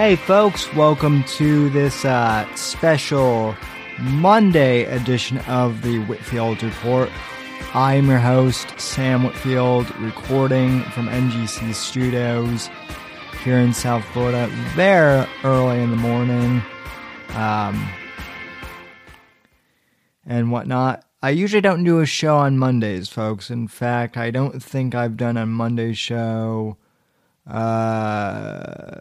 [0.00, 3.54] Hey, folks, welcome to this uh, special
[3.98, 7.10] Monday edition of the Whitfield Report.
[7.74, 12.70] I'm your host, Sam Whitfield, recording from NGC Studios
[13.44, 16.62] here in South Florida, very early in the morning,
[17.34, 17.86] um,
[20.24, 21.04] and whatnot.
[21.22, 23.50] I usually don't do a show on Mondays, folks.
[23.50, 26.78] In fact, I don't think I've done a Monday show.
[27.46, 29.00] Uh,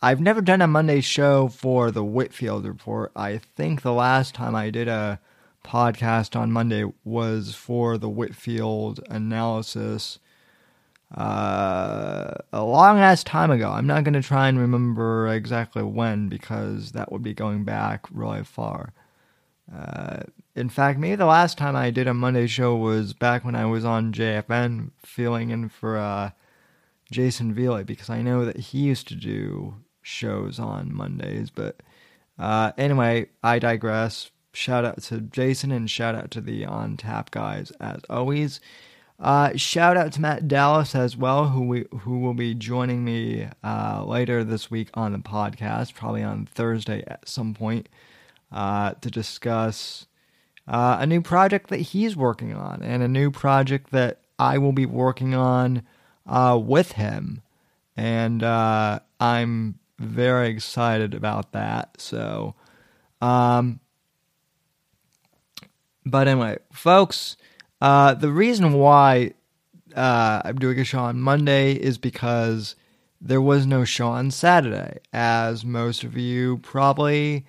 [0.00, 3.10] I've never done a Monday show for the Whitfield Report.
[3.16, 5.18] I think the last time I did a
[5.64, 10.20] podcast on Monday was for the Whitfield analysis
[11.16, 13.72] uh, a long ass time ago.
[13.72, 18.06] I'm not going to try and remember exactly when because that would be going back
[18.12, 18.92] really far.
[19.74, 20.20] Uh,
[20.54, 23.66] in fact, maybe the last time I did a Monday show was back when I
[23.66, 26.30] was on JFN filling in for uh,
[27.10, 29.74] Jason Veely because I know that he used to do
[30.08, 31.50] shows on Mondays.
[31.50, 31.76] But
[32.38, 34.30] uh, anyway, I digress.
[34.52, 38.60] Shout out to Jason and shout out to the On Tap guys as always.
[39.20, 43.48] Uh, shout out to Matt Dallas as well, who we, who will be joining me
[43.64, 47.88] uh, later this week on the podcast, probably on Thursday at some point,
[48.52, 50.06] uh, to discuss
[50.68, 54.72] uh, a new project that he's working on and a new project that I will
[54.72, 55.82] be working on
[56.24, 57.42] uh, with him,
[57.96, 62.00] and uh, I'm very excited about that.
[62.00, 62.54] So,
[63.20, 63.80] um,
[66.06, 67.36] but anyway, folks,
[67.80, 69.32] uh, the reason why
[69.94, 72.76] uh, I'm doing a show on Monday is because
[73.20, 77.44] there was no show on Saturday, as most of you probably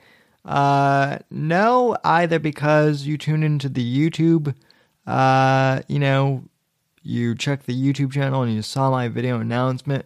[0.45, 4.55] uh, know, either because you tuned into the YouTube,
[5.05, 6.43] uh, you know,
[7.03, 10.05] you checked the YouTube channel and you saw my video announcement,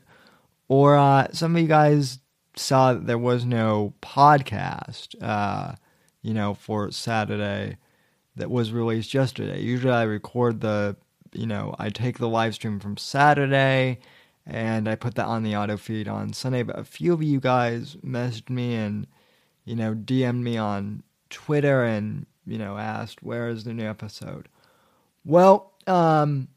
[0.67, 2.19] or uh, some of you guys
[2.55, 5.75] saw that there was no podcast, uh,
[6.21, 7.77] you know, for Saturday
[8.35, 9.61] that was released yesterday.
[9.61, 10.95] Usually I record the,
[11.33, 13.99] you know, I take the live stream from Saturday
[14.45, 16.63] and I put that on the auto feed on Sunday.
[16.63, 19.07] But a few of you guys messaged me and,
[19.65, 24.49] you know, DM'd me on Twitter and, you know, asked, where is the new episode?
[25.25, 26.49] Well, um,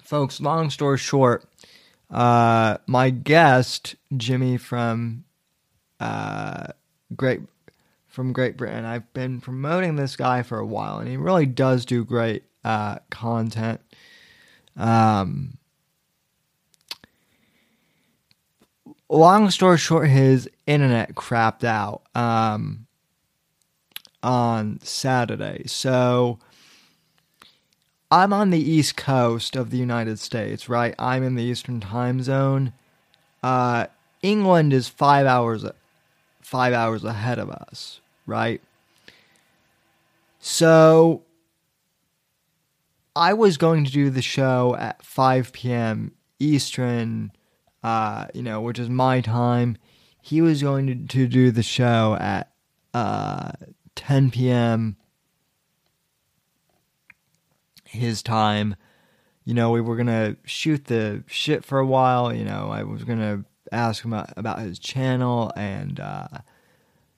[0.00, 1.44] folks, long story short,
[2.12, 5.24] uh, my guest, Jimmy from
[5.98, 6.68] uh,
[7.16, 7.40] Great
[8.06, 11.86] from Great Britain, I've been promoting this guy for a while, and he really does
[11.86, 13.80] do great uh, content.
[14.76, 15.56] Um,
[19.08, 22.86] long story short, his internet crapped out um,
[24.22, 26.38] on Saturday, so
[28.12, 30.94] I'm on the East Coast of the United States, right?
[30.98, 32.74] I'm in the Eastern Time Zone.
[33.42, 33.86] Uh,
[34.20, 35.64] England is five hours
[36.42, 38.60] five hours ahead of us, right?
[40.40, 41.22] So
[43.16, 46.12] I was going to do the show at 5 p.m.
[46.38, 47.32] Eastern,
[47.82, 49.78] uh, you know, which is my time.
[50.20, 52.52] He was going to, to do the show at
[52.92, 53.52] uh,
[53.94, 54.98] 10 p.m
[57.92, 58.76] his time.
[59.44, 62.34] You know, we were gonna shoot the shit for a while.
[62.34, 66.28] You know, I was gonna ask him about, his channel and uh,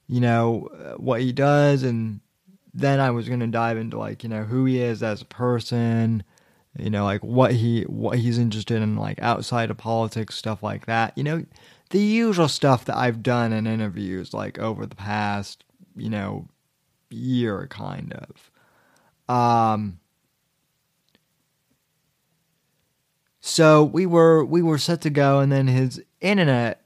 [0.07, 2.21] you know what he does, and
[2.73, 6.25] then I was gonna dive into like you know who he is as a person.
[6.79, 10.87] You know, like what he what he's interested in, like outside of politics, stuff like
[10.87, 11.16] that.
[11.16, 11.45] You know,
[11.91, 15.63] the usual stuff that I've done in interviews, like over the past,
[15.95, 16.48] you know,
[17.10, 19.34] year, kind of.
[19.34, 20.01] Um,
[23.47, 26.81] So we were we were set to go, and then his internet,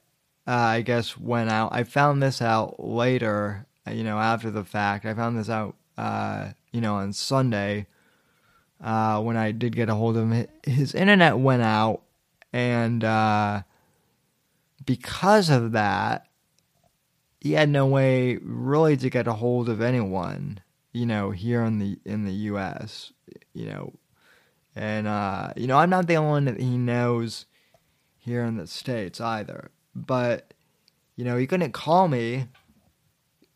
[0.45, 1.73] uh, I guess, went out.
[1.73, 5.05] I found this out later, uh, you know, after the fact.
[5.07, 7.87] I found this out, uh, you know, on Sunday
[8.83, 10.49] uh, when I did get a hold of him.
[10.65, 12.03] His internet went out,
[12.53, 13.63] and uh,
[14.85, 16.27] because of that,
[17.41, 20.59] he had no way really to get a hold of anyone,
[20.93, 23.13] you know, here in the in the U.S.
[23.55, 23.93] You know,
[24.75, 27.47] and, uh, you know, I'm not the only one that he knows
[28.19, 29.71] here in the States either.
[29.95, 30.55] But,
[31.17, 32.47] you know, he couldn't call me.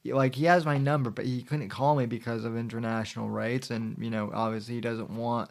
[0.04, 3.70] Like, he has my number, but he couldn't call me because of international rates.
[3.70, 5.50] And, you know, obviously he doesn't want,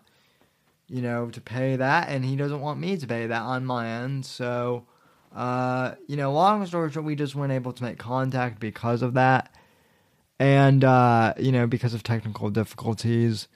[0.87, 2.09] you know, to pay that.
[2.09, 4.25] And he doesn't want me to pay that on my end.
[4.25, 4.85] So,
[5.33, 9.13] uh, you know, long story short, we just weren't able to make contact because of
[9.13, 9.55] that.
[10.37, 13.47] And, uh, you know, because of technical difficulties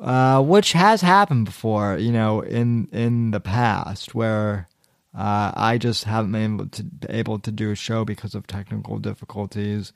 [0.00, 4.68] uh, which has happened before, you know, in in the past, where
[5.16, 8.98] Uh, I just haven't been able to able to do a show because of technical
[8.98, 9.92] difficulties,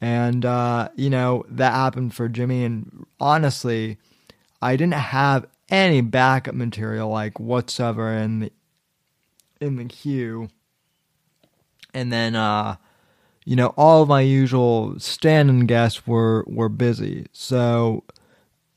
[0.00, 2.64] and uh, you know that happened for Jimmy.
[2.64, 3.98] And honestly,
[4.62, 8.52] I didn't have any backup material like whatsoever in the
[9.60, 10.48] in the queue.
[11.92, 12.76] And then uh
[13.44, 17.26] you know, all of my usual stand-in guests were were busy.
[17.32, 18.04] So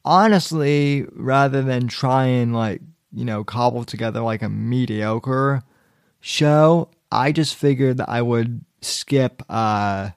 [0.05, 2.81] honestly, rather than try and like,
[3.13, 5.63] you know, cobble together like a mediocre
[6.19, 10.11] show, I just figured that I would skip uh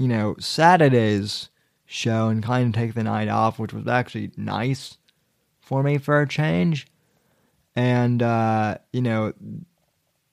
[0.00, 1.50] you know, Saturday's
[1.84, 4.96] show and kind of take the night off, which was actually nice
[5.60, 6.86] for me for a change.
[7.76, 9.34] And, uh, you know,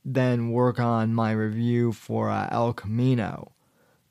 [0.06, 3.52] then work on my review for uh, El Camino,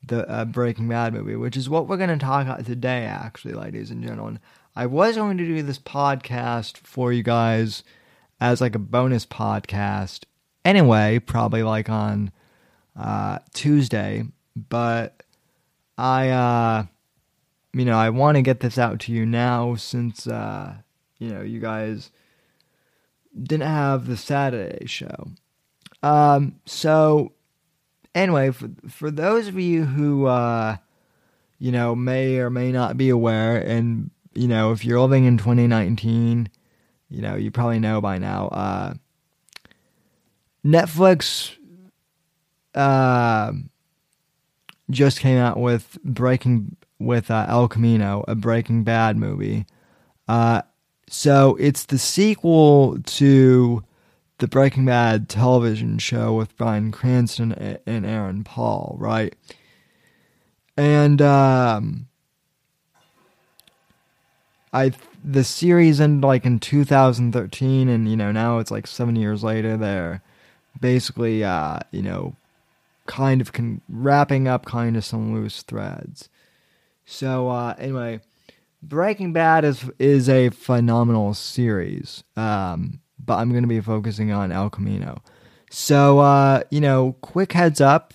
[0.06, 3.54] the uh, Breaking Bad movie, which is what we're going to talk about today, actually,
[3.54, 4.38] ladies and gentlemen.
[4.74, 7.82] I was going to do this podcast for you guys
[8.40, 10.24] as like a bonus podcast
[10.64, 12.30] anyway, probably like on
[12.98, 14.24] uh, Tuesday,
[14.54, 15.22] but
[15.96, 16.84] I, uh,
[17.72, 20.76] you know, I want to get this out to you now since uh,
[21.18, 22.10] you know, you guys
[23.40, 25.28] didn't have the Saturday show.
[26.02, 27.32] Um, so
[28.16, 30.76] anyway, for for those of you who uh,
[31.60, 35.38] you know may or may not be aware, and you know if you're living in
[35.38, 36.48] 2019,
[37.10, 38.48] you know you probably know by now.
[38.48, 38.94] Uh,
[40.64, 41.54] Netflix
[42.74, 43.52] uh,
[44.90, 49.66] just came out with Breaking with uh, El Camino, a Breaking Bad movie.
[50.26, 50.62] Uh,
[51.08, 53.84] so it's the sequel to
[54.38, 59.34] the Breaking Bad television show with Bryan Cranston and Aaron Paul, right?
[60.76, 62.08] And um,
[64.72, 64.92] I
[65.24, 69.76] the series ended like in 2013, and you know now it's like seven years later.
[69.76, 70.22] They're
[70.78, 72.36] basically uh, you know
[73.06, 76.28] kind of con- wrapping up kind of some loose threads.
[77.04, 78.20] So uh, anyway
[78.82, 84.52] Breaking Bad is is a phenomenal series, um, but I'm going to be focusing on
[84.52, 85.22] El Camino.
[85.70, 88.14] So, uh, you know, quick heads up.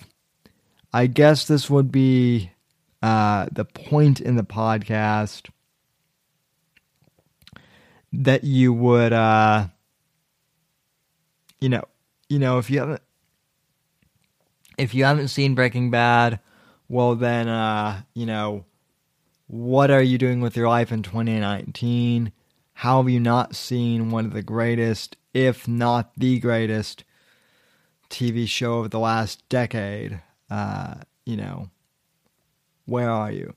[0.92, 2.50] I guess this would be
[3.02, 5.48] uh, the point in the podcast
[8.12, 9.68] that you would, uh,
[11.60, 11.84] you know,
[12.28, 13.02] you know, if you haven't,
[14.76, 16.40] if you haven't seen Breaking Bad,
[16.88, 18.64] well, then, uh, you know
[19.52, 22.32] what are you doing with your life in 2019?
[22.82, 27.04] How have you not seen one of the greatest, if not the greatest,
[28.10, 30.20] TV show of the last decade?
[30.50, 30.94] Uh,
[31.24, 31.70] you know,
[32.86, 33.54] where are you?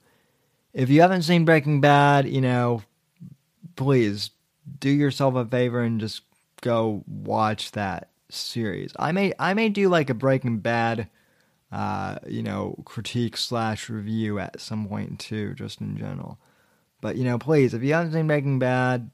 [0.74, 2.84] If you haven't seen Breaking Bad, you know,
[3.76, 4.30] please
[4.80, 6.22] do yourself a favor and just
[6.62, 8.94] go watch that series.
[9.00, 11.10] I may I may do like a Breaking Bad
[11.72, 16.38] uh, you know, critique slash review at some point too, just in general.
[17.02, 19.12] But you know, please, if you haven't seen Breaking Bad,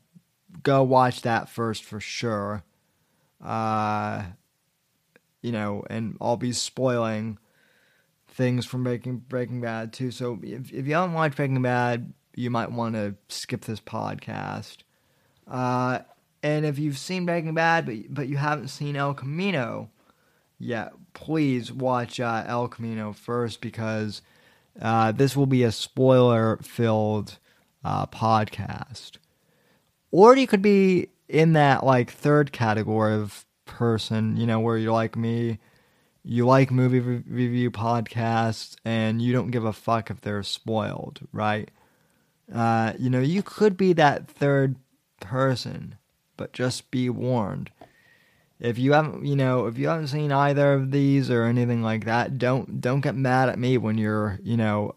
[0.64, 2.64] go watch that first for sure.
[3.44, 4.24] Uh,
[5.42, 7.38] you know, and I'll be spoiling
[8.28, 10.12] things from Breaking Breaking Bad too.
[10.12, 14.78] So if if you haven't watched Breaking Bad, you might want to skip this podcast.
[15.48, 16.00] Uh,
[16.44, 19.90] and if you've seen Breaking Bad, but but you haven't seen El Camino,
[20.60, 24.22] yet, please watch uh, El Camino first because
[24.82, 27.38] uh, this will be a spoiler filled
[27.84, 29.14] uh, podcast.
[30.12, 34.92] Or you could be in that like third category of person, you know, where you're
[34.92, 35.60] like me,
[36.24, 41.22] you like movie re- review podcasts and you don't give a fuck if they're spoiled,
[41.32, 41.72] right?
[42.54, 44.76] Uh, you know, you could be that third
[45.20, 45.96] person,
[46.36, 47.72] but just be warned
[48.62, 52.06] if you haven't you know if you haven't seen either of these or anything like
[52.06, 54.94] that don't don't get mad at me when you're you know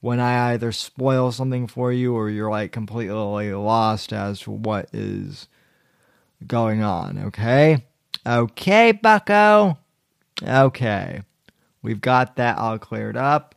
[0.00, 4.88] when i either spoil something for you or you're like completely lost as to what
[4.92, 5.48] is
[6.46, 7.84] going on okay?
[8.26, 9.78] Okay bucko.
[10.42, 11.22] Okay.
[11.82, 13.54] We've got that all cleared up.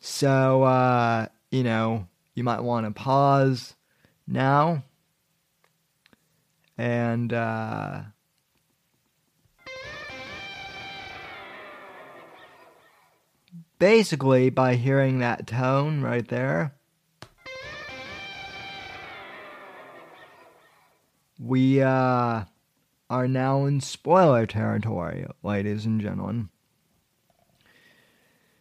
[0.00, 3.74] So uh you know you might want to pause
[4.26, 4.84] now
[6.76, 8.02] and uh
[13.78, 16.74] basically by hearing that tone right there,
[21.38, 22.44] we uh,
[23.10, 26.48] are now in spoiler territory, ladies and gentlemen.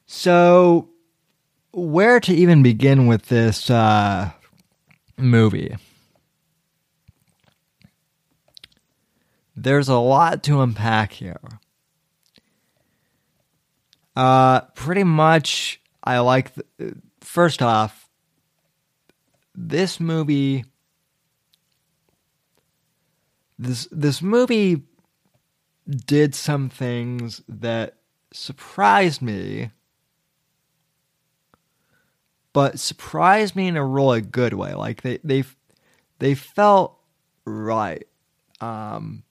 [0.06, 0.90] So,
[1.72, 4.32] where to even begin with this uh,
[5.18, 5.76] movie?
[9.58, 11.42] there's a lot to unpack here.
[14.18, 16.56] Uh, pretty much, I like.
[16.56, 18.10] The, first off,
[19.54, 20.66] this movie.
[23.60, 24.82] This this movie
[25.88, 27.98] did some things that
[28.34, 29.70] surprised me,
[32.54, 34.74] but surprised me in a really good way.
[34.74, 35.44] Like they they
[36.18, 36.98] they felt
[37.46, 38.08] right
[38.62, 39.22] um,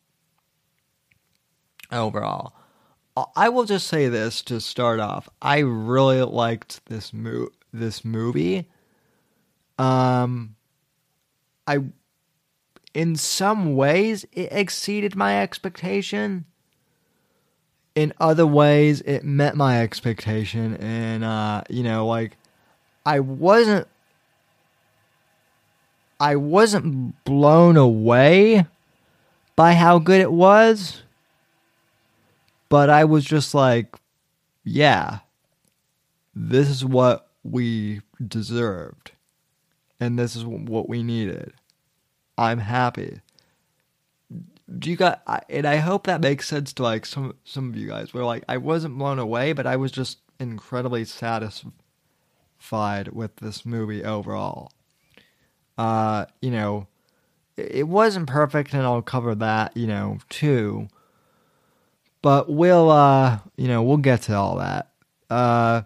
[1.90, 2.55] overall.
[3.34, 5.28] I will just say this to start off.
[5.40, 8.68] I really liked this mo- this movie.
[9.78, 10.56] Um
[11.66, 11.78] I
[12.92, 16.44] in some ways it exceeded my expectation.
[17.94, 22.36] In other ways it met my expectation and uh you know like
[23.06, 23.88] I wasn't
[26.20, 28.66] I wasn't blown away
[29.54, 31.02] by how good it was
[32.68, 33.94] but I was just like,
[34.64, 35.20] yeah,
[36.34, 39.12] this is what we deserved.
[39.98, 41.54] And this is what we needed.
[42.36, 43.20] I'm happy.
[44.78, 47.86] Do you got and I hope that makes sense to like some some of you
[47.88, 51.72] guys where like I wasn't blown away, but I was just incredibly satisfied
[53.12, 54.72] with this movie overall.
[55.78, 56.88] Uh, you know,
[57.56, 60.88] it wasn't perfect and I'll cover that, you know, too.
[62.26, 64.90] But we'll, uh, you know, we'll get to all that.
[65.30, 65.82] Uh,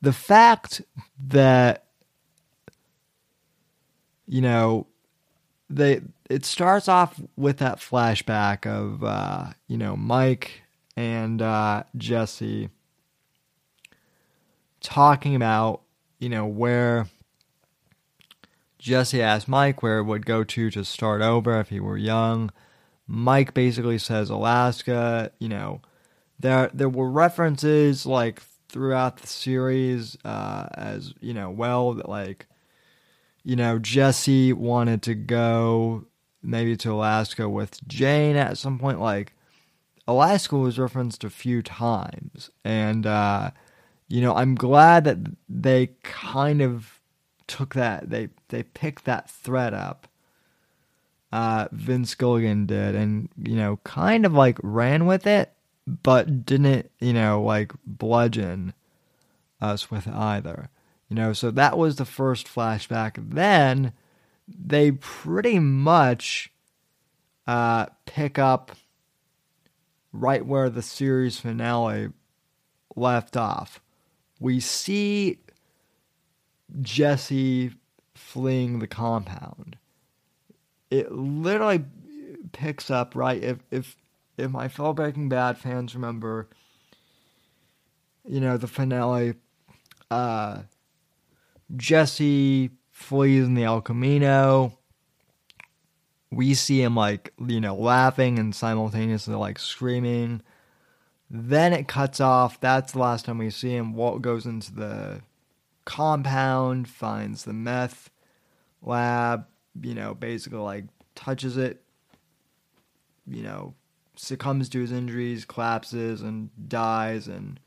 [0.00, 0.80] the fact
[1.26, 1.86] that,
[4.28, 4.86] you know,
[5.68, 10.62] they it starts off with that flashback of, uh, you know, Mike
[10.96, 12.68] and uh, Jesse
[14.80, 15.80] talking about,
[16.20, 17.08] you know, where
[18.78, 22.52] Jesse asked Mike where it would go to to start over if he were young.
[23.06, 25.30] Mike basically says Alaska.
[25.38, 25.80] You know,
[26.38, 32.46] there there were references like throughout the series uh, as you know well that like
[33.44, 36.04] you know Jesse wanted to go
[36.42, 39.00] maybe to Alaska with Jane at some point.
[39.00, 39.32] Like
[40.08, 43.50] Alaska was referenced a few times, and uh,
[44.08, 47.00] you know I'm glad that they kind of
[47.46, 50.08] took that they they picked that thread up
[51.32, 55.52] uh, Vince Gilligan did, and you know, kind of like ran with it,
[55.86, 58.74] but didn't you know like bludgeon
[59.60, 60.70] us with either.
[61.08, 63.14] You know, so that was the first flashback.
[63.16, 63.92] Then
[64.48, 66.50] they pretty much
[67.46, 68.72] uh, pick up
[70.12, 72.08] right where the series finale
[72.96, 73.80] left off.
[74.40, 75.38] We see
[76.80, 77.72] Jesse
[78.14, 79.76] fleeing the compound
[80.90, 81.84] it literally
[82.52, 83.96] picks up right if if
[84.36, 86.48] if my fellow Breaking Bad fans remember,
[88.26, 89.34] you know the finale,
[90.10, 90.62] uh,
[91.76, 94.78] Jesse flees in the El Camino.
[96.30, 100.42] We see him like you know laughing and simultaneously like screaming.
[101.28, 102.60] Then it cuts off.
[102.60, 103.94] That's the last time we see him.
[103.94, 105.22] Walt goes into the
[105.84, 108.10] compound, finds the meth
[108.82, 109.46] lab,
[109.82, 111.82] you know, basically like touches it,
[113.26, 113.74] you know,
[114.16, 117.28] succumbs to his injuries, collapses, and dies.
[117.28, 117.60] And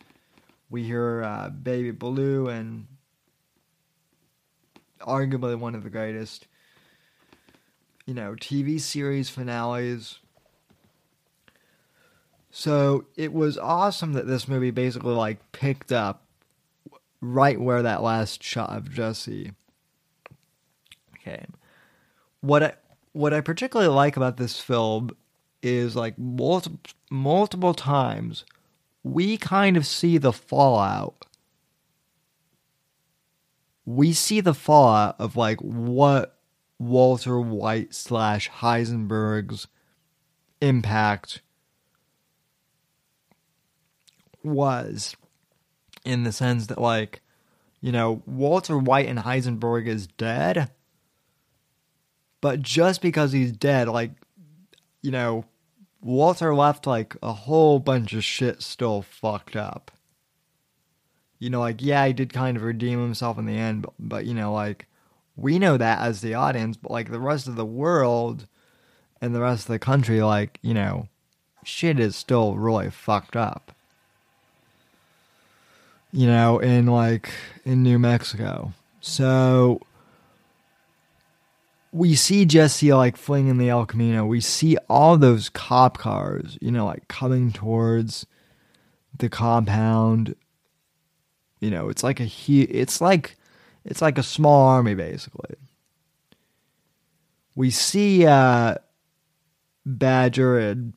[0.69, 2.87] we hear uh, Baby Blue and
[5.01, 6.47] arguably one of the greatest,
[8.05, 10.19] you know, TV series finales.
[12.51, 16.25] So it was awesome that this movie basically like picked up
[17.21, 19.51] right where that last shot of Jesse
[21.23, 21.53] came
[22.41, 22.73] what I
[23.11, 25.11] what I particularly like about this film
[25.61, 26.79] is like multiple
[27.09, 28.45] multiple times
[29.03, 31.25] we kind of see the fallout.
[33.85, 36.37] We see the fallout of like what
[36.77, 39.67] Walter White slash Heisenberg's
[40.61, 41.41] impact
[44.43, 45.15] was
[46.05, 47.21] in the sense that like
[47.81, 50.69] you know Walter White and Heisenberg is dead
[52.41, 54.11] but just because he's dead, like,
[55.01, 55.45] you know,
[56.01, 59.91] Walter left like a whole bunch of shit still fucked up.
[61.39, 64.25] You know, like, yeah, he did kind of redeem himself in the end, but, but
[64.25, 64.87] you know, like,
[65.35, 68.47] we know that as the audience, but like the rest of the world
[69.21, 71.07] and the rest of the country, like, you know,
[71.63, 73.73] shit is still really fucked up.
[76.11, 77.31] You know, in like
[77.63, 78.73] in New Mexico.
[78.99, 79.81] So
[81.91, 84.25] we see Jesse like flinging the El Camino.
[84.25, 88.25] We see all those cop cars, you know, like coming towards
[89.17, 90.35] the compound.
[91.59, 92.61] You know, it's like a he.
[92.61, 93.37] It's like
[93.83, 95.55] it's like a small army basically.
[97.55, 98.75] We see uh,
[99.85, 100.93] Badger and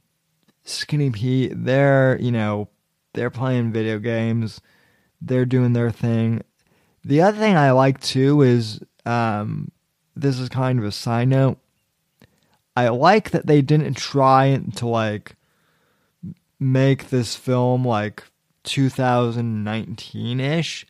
[0.65, 1.53] Skinny Pete.
[1.55, 2.69] They're you know
[3.15, 4.61] they're playing video games.
[5.21, 6.43] They're doing their thing.
[7.05, 9.73] The other thing I like too is um,
[10.15, 11.59] this is kind of a side note.
[12.77, 15.37] I like that they didn't try to like
[16.59, 18.25] make this film like
[18.65, 20.87] 2019 ish.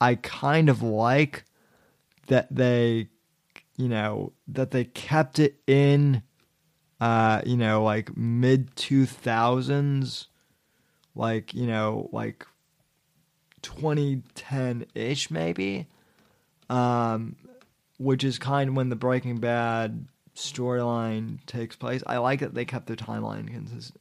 [0.00, 1.44] I kind of like
[2.26, 3.08] that they,
[3.76, 6.22] you know, that they kept it in,
[7.00, 10.26] uh, you know, like mid 2000s,
[11.14, 12.46] like, you know, like
[13.62, 15.86] 2010 ish maybe.
[16.68, 17.36] Um,
[17.98, 22.02] which is kind of when the Breaking Bad storyline takes place.
[22.06, 24.00] I like that they kept their timeline consistent.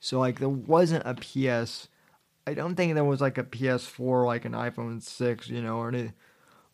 [0.00, 1.88] So like there wasn't a PS.
[2.46, 5.88] I don't think there was like a PS4, like an iPhone six, you know, or
[5.88, 6.12] any,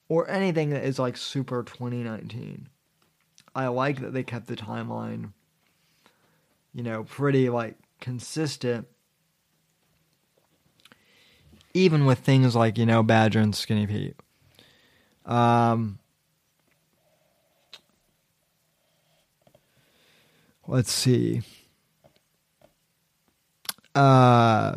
[0.08, 2.68] or anything that is like super 2019.
[3.54, 5.32] I like that they kept the timeline,
[6.75, 8.87] you know, pretty like consistent.
[11.75, 14.16] Even with things like you know Badger and Skinny Pete.
[15.26, 15.99] Um,
[20.66, 21.42] let's see.
[23.94, 24.76] Uh,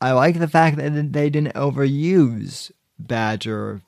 [0.00, 3.82] I like the fact that they didn't overuse Badger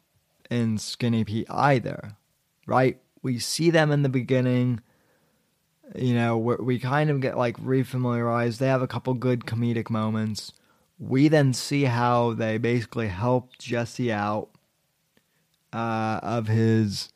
[0.51, 2.17] and Skinny Pete either,
[2.67, 2.99] right?
[3.23, 4.81] We see them in the beginning.
[5.95, 8.59] You know, we kind of get like refamiliarized.
[8.59, 10.53] They have a couple good comedic moments.
[10.99, 14.49] We then see how they basically help Jesse out
[15.73, 17.11] uh, of his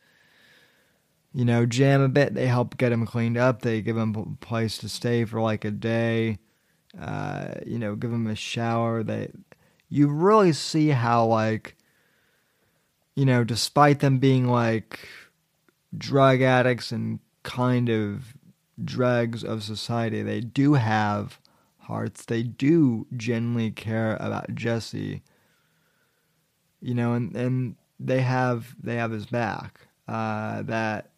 [1.33, 2.33] you know, jam a bit.
[2.33, 3.61] They help get him cleaned up.
[3.61, 6.39] They give him a place to stay for like a day.
[6.99, 9.01] Uh, you know, give him a shower.
[9.01, 9.31] They,
[9.87, 11.77] you really see how like,
[13.15, 15.07] you know, despite them being like
[15.97, 18.33] drug addicts and kind of
[18.83, 21.39] dregs of society, they do have
[21.77, 22.25] hearts.
[22.25, 25.23] They do genuinely care about Jesse.
[26.81, 29.87] You know, and and they have they have his back.
[30.07, 31.10] Uh, that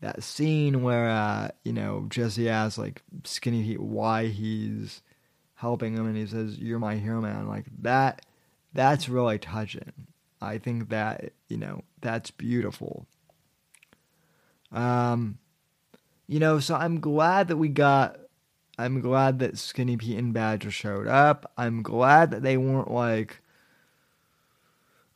[0.00, 5.02] that scene where uh, you know Jesse asks like Skinny Pete why he's
[5.54, 8.24] helping him, and he says, "You're my hero, man." Like that,
[8.72, 9.92] that's really touching.
[10.40, 13.06] I think that you know that's beautiful.
[14.72, 15.38] Um,
[16.26, 18.16] you know, so I'm glad that we got.
[18.78, 21.52] I'm glad that Skinny Pete and Badger showed up.
[21.58, 23.42] I'm glad that they weren't like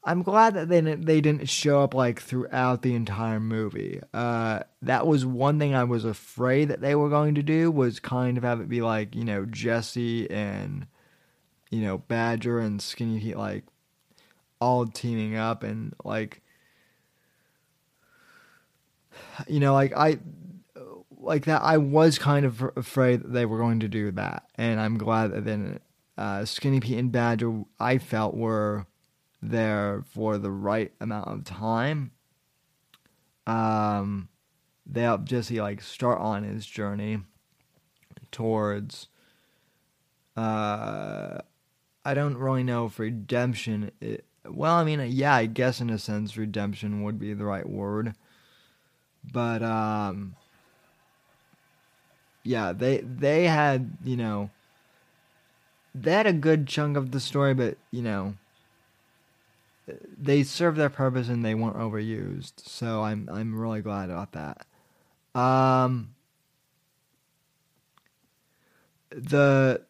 [0.06, 4.00] I'm glad that they didn't, they didn't show up like throughout the entire movie.
[4.12, 8.00] Uh, that was one thing I was afraid that they were going to do was
[8.00, 10.86] kind of have it be like you know Jesse and
[11.70, 13.64] you know Badger and Skinny Pete like
[14.60, 16.42] all teaming up and like
[19.48, 20.18] you know like I
[21.18, 24.78] like that I was kind of afraid that they were going to do that and
[24.78, 25.80] I'm glad that then
[26.18, 28.86] uh, Skinny Pete and Badger I felt were
[29.50, 32.11] there for the right amount of time.
[33.46, 34.28] Um,
[34.87, 37.20] they help Jesse like start on his journey
[38.30, 39.09] towards.
[40.37, 41.38] Uh,
[42.04, 43.90] I don't really know if redemption.
[44.00, 47.68] It, well, I mean, yeah, I guess in a sense, redemption would be the right
[47.68, 48.14] word,
[49.33, 50.37] but um,
[52.42, 54.50] yeah, they they had you know.
[55.96, 58.35] They had a good chunk of the story, but you know,
[59.86, 62.54] they served their purpose and they weren't overused.
[62.66, 64.66] So I'm I'm really glad about that.
[65.38, 66.14] Um,
[69.10, 69.82] the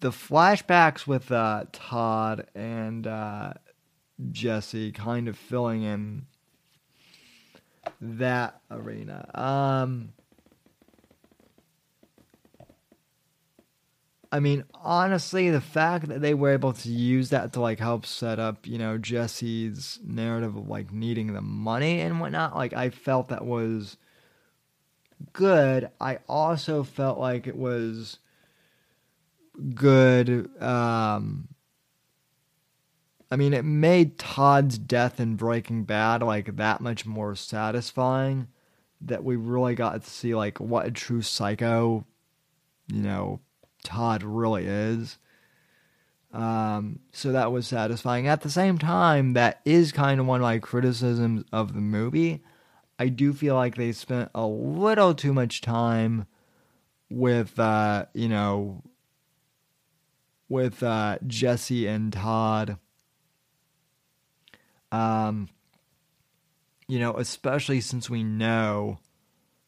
[0.00, 3.54] the flashbacks with uh, Todd and uh,
[4.30, 6.26] Jesse kind of filling in
[8.00, 9.30] that arena.
[9.34, 10.12] Um,
[14.32, 18.06] I mean, honestly, the fact that they were able to use that to like help
[18.06, 22.88] set up, you know, Jesse's narrative of like needing the money and whatnot, like I
[22.88, 23.98] felt that was
[25.34, 25.90] good.
[26.00, 28.20] I also felt like it was
[29.74, 30.50] good.
[30.62, 31.48] Um,
[33.30, 38.48] I mean, it made Todd's death in Breaking Bad like that much more satisfying.
[39.02, 42.06] That we really got to see like what a true psycho,
[42.86, 43.40] you know,
[43.84, 45.18] Todd really is.
[46.32, 48.26] Um, so that was satisfying.
[48.26, 52.42] At the same time, that is kind of one of my criticisms of the movie.
[52.98, 56.26] I do feel like they spent a little too much time
[57.10, 58.82] with uh, you know
[60.48, 62.78] with uh, Jesse and Todd.
[64.90, 65.48] Um,
[66.86, 68.98] you know, especially since we know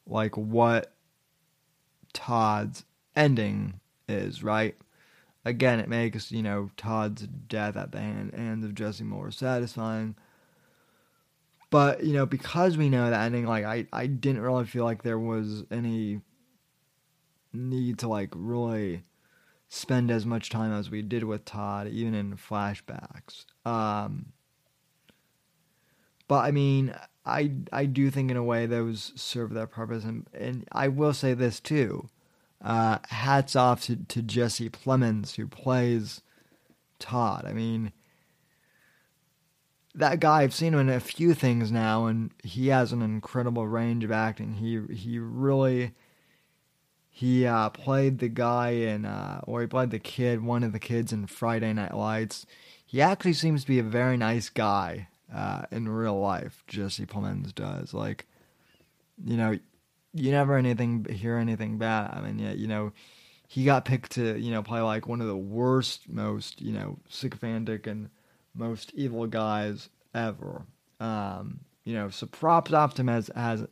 [0.06, 0.94] like what
[2.12, 2.84] Todd's
[3.16, 4.76] ending is, right?
[5.44, 10.14] Again, it makes, you know, Todd's death at the hand, hands of Jesse more satisfying.
[11.70, 15.02] But, you know, because we know that ending, like, I, I didn't really feel like
[15.02, 16.20] there was any
[17.52, 19.02] need to, like, really
[19.68, 23.44] spend as much time as we did with Todd, even in flashbacks.
[23.66, 24.32] Um,
[26.28, 26.94] but, I mean,
[27.26, 30.04] I, I do think in a way those serve their purpose.
[30.04, 32.08] And, and I will say this, too.
[32.64, 36.22] Uh, hats off to, to Jesse Plemons, who plays
[36.98, 37.44] Todd.
[37.46, 37.92] I mean,
[39.94, 43.66] that guy I've seen him in a few things now, and he has an incredible
[43.66, 44.54] range of acting.
[44.54, 45.92] He he really
[47.10, 50.80] he uh, played the guy in, uh, or he played the kid, one of the
[50.80, 52.44] kids in Friday Night Lights.
[52.84, 56.64] He actually seems to be a very nice guy uh, in real life.
[56.66, 58.26] Jesse Plemons does like,
[59.24, 59.58] you know,
[60.14, 62.12] you never anything hear anything bad.
[62.14, 62.92] I mean, yeah, you know,
[63.48, 66.98] he got picked to you know play like one of the worst, most you know
[67.08, 68.08] sycophantic and
[68.54, 70.62] most evil guys ever.
[71.00, 73.66] Um, you know, so props to him as as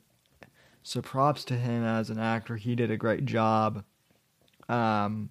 [0.82, 2.56] so props to him as an actor.
[2.56, 3.84] He did a great job.
[4.68, 5.30] Um,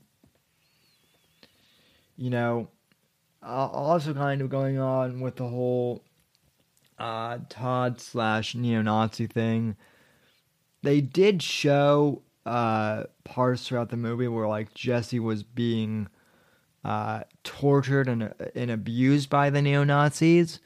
[2.15, 2.69] you know,
[3.43, 6.04] also kind of going on with the whole
[7.00, 9.76] uh, Todd slash neo-Nazi thing.
[10.84, 16.08] They did show uh, parts throughout the movie where like Jesse was being
[16.84, 20.60] uh, tortured and, and abused by the neo Nazis.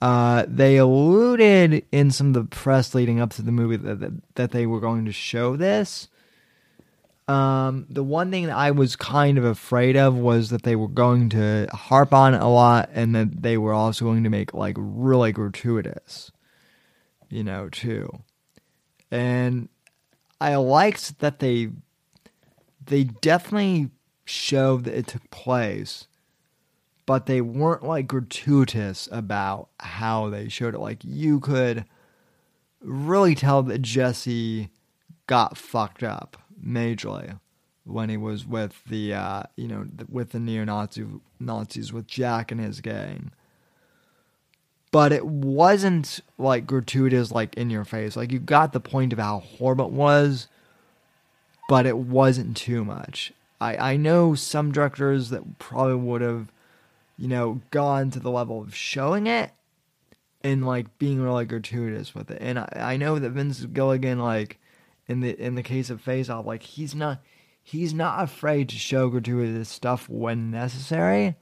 [0.00, 4.12] Uh, they alluded in some of the press leading up to the movie that, that,
[4.34, 6.08] that they were going to show this.
[7.28, 10.88] Um, the one thing that I was kind of afraid of was that they were
[10.88, 14.74] going to harp on a lot and that they were also going to make like
[14.78, 16.32] really gratuitous,
[17.28, 18.22] you know, too.
[19.10, 19.68] And
[20.40, 21.70] I liked that they
[22.86, 23.90] they definitely
[24.24, 26.06] showed that it took place,
[27.06, 30.80] but they weren't like gratuitous about how they showed it.
[30.80, 31.84] Like you could
[32.80, 34.70] really tell that Jesse
[35.26, 37.38] got fucked up majorly
[37.84, 41.06] when he was with the uh, you know with the neo-Nazi
[41.38, 43.32] Nazis with Jack and his gang.
[44.92, 48.16] But it wasn't like gratuitous, like in your face.
[48.16, 50.48] Like you got the point of how horrible it was,
[51.68, 53.32] but it wasn't too much.
[53.60, 56.50] I, I know some directors that probably would have,
[57.16, 59.52] you know, gone to the level of showing it
[60.42, 62.38] and like being really gratuitous with it.
[62.40, 64.58] And I, I know that Vince Gilligan, like
[65.06, 67.20] in the in the case of Face Off, like he's not
[67.62, 71.36] he's not afraid to show gratuitous stuff when necessary.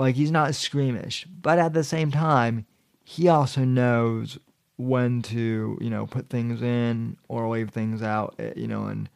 [0.00, 2.64] Like he's not squeamish, but at the same time,
[3.04, 4.38] he also knows
[4.78, 9.10] when to you know put things in or leave things out, eh, you know, and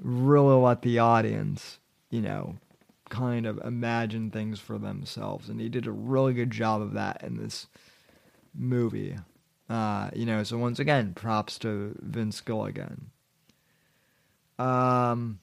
[0.00, 2.56] really let the audience, you know,
[3.10, 5.50] kind of imagine things for themselves.
[5.50, 7.66] And he did a really good job of that in this
[8.54, 9.18] movie.
[9.68, 13.10] Uh, you know, so once again, props to Vince Gilligan.
[14.58, 15.40] Um,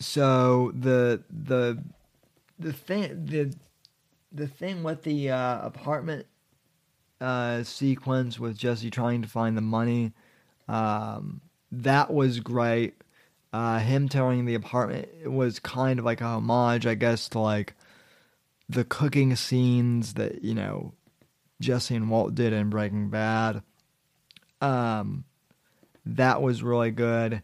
[0.00, 1.82] so the the
[2.58, 3.54] the thing the
[4.32, 6.26] the thing with the uh, apartment
[7.20, 10.12] uh, sequence with Jesse trying to find the money.
[10.68, 11.40] Um,
[11.72, 12.94] that was great.
[13.52, 17.74] Uh, him touring the apartment was kind of like a homage, I guess, to like
[18.68, 20.92] the cooking scenes that you know
[21.60, 23.62] Jesse and Walt did in Breaking Bad.
[24.60, 25.24] Um,
[26.04, 27.42] that was really good.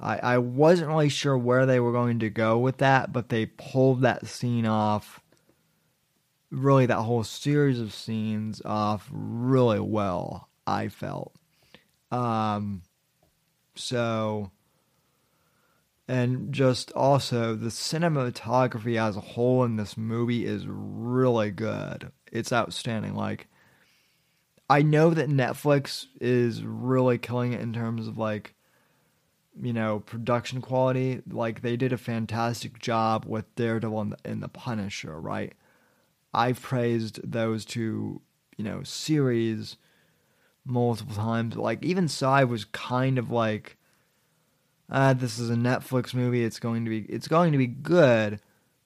[0.00, 3.46] I I wasn't really sure where they were going to go with that, but they
[3.46, 5.20] pulled that scene off
[6.52, 11.34] really that whole series of scenes off really well, I felt.
[12.10, 12.82] Um,
[13.74, 14.50] so,
[16.06, 22.12] and just also the cinematography as a whole in this movie is really good.
[22.30, 23.14] It's outstanding.
[23.14, 23.48] Like,
[24.68, 28.54] I know that Netflix is really killing it in terms of like,
[29.60, 31.22] you know, production quality.
[31.28, 35.54] Like, they did a fantastic job with Daredevil and the, and the Punisher, right?
[36.34, 38.22] I've praised those two,
[38.56, 39.76] you know, series
[40.64, 41.56] multiple times.
[41.56, 43.76] Like even Psy was kind of like,
[44.90, 46.44] uh, this is a Netflix movie.
[46.44, 48.40] It's going to be it's going to be good,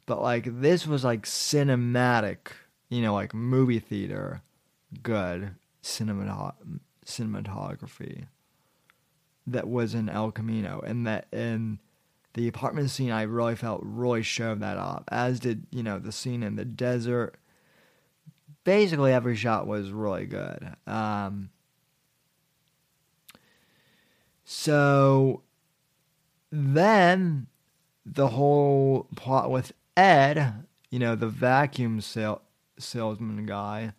[0.07, 2.49] but like this was like cinematic,
[2.89, 4.43] you know, like movie theater,
[5.03, 6.55] good cinemat-
[7.05, 8.27] cinematography
[9.47, 11.79] that was in El Camino, and that in
[12.35, 15.05] the apartment scene, I really felt really showed that off.
[15.09, 17.37] As did you know the scene in the desert.
[18.65, 20.75] Basically, every shot was really good.
[20.89, 21.51] Um,
[24.45, 25.43] so
[26.51, 27.47] then
[28.05, 32.43] the whole plot with Ed, you know, the vacuum sale,
[32.79, 33.93] salesman guy.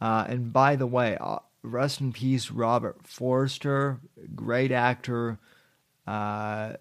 [0.00, 4.00] Uh, and by the way, uh, rest in peace, Robert Forster,
[4.34, 5.38] great actor.
[6.06, 6.74] Uh,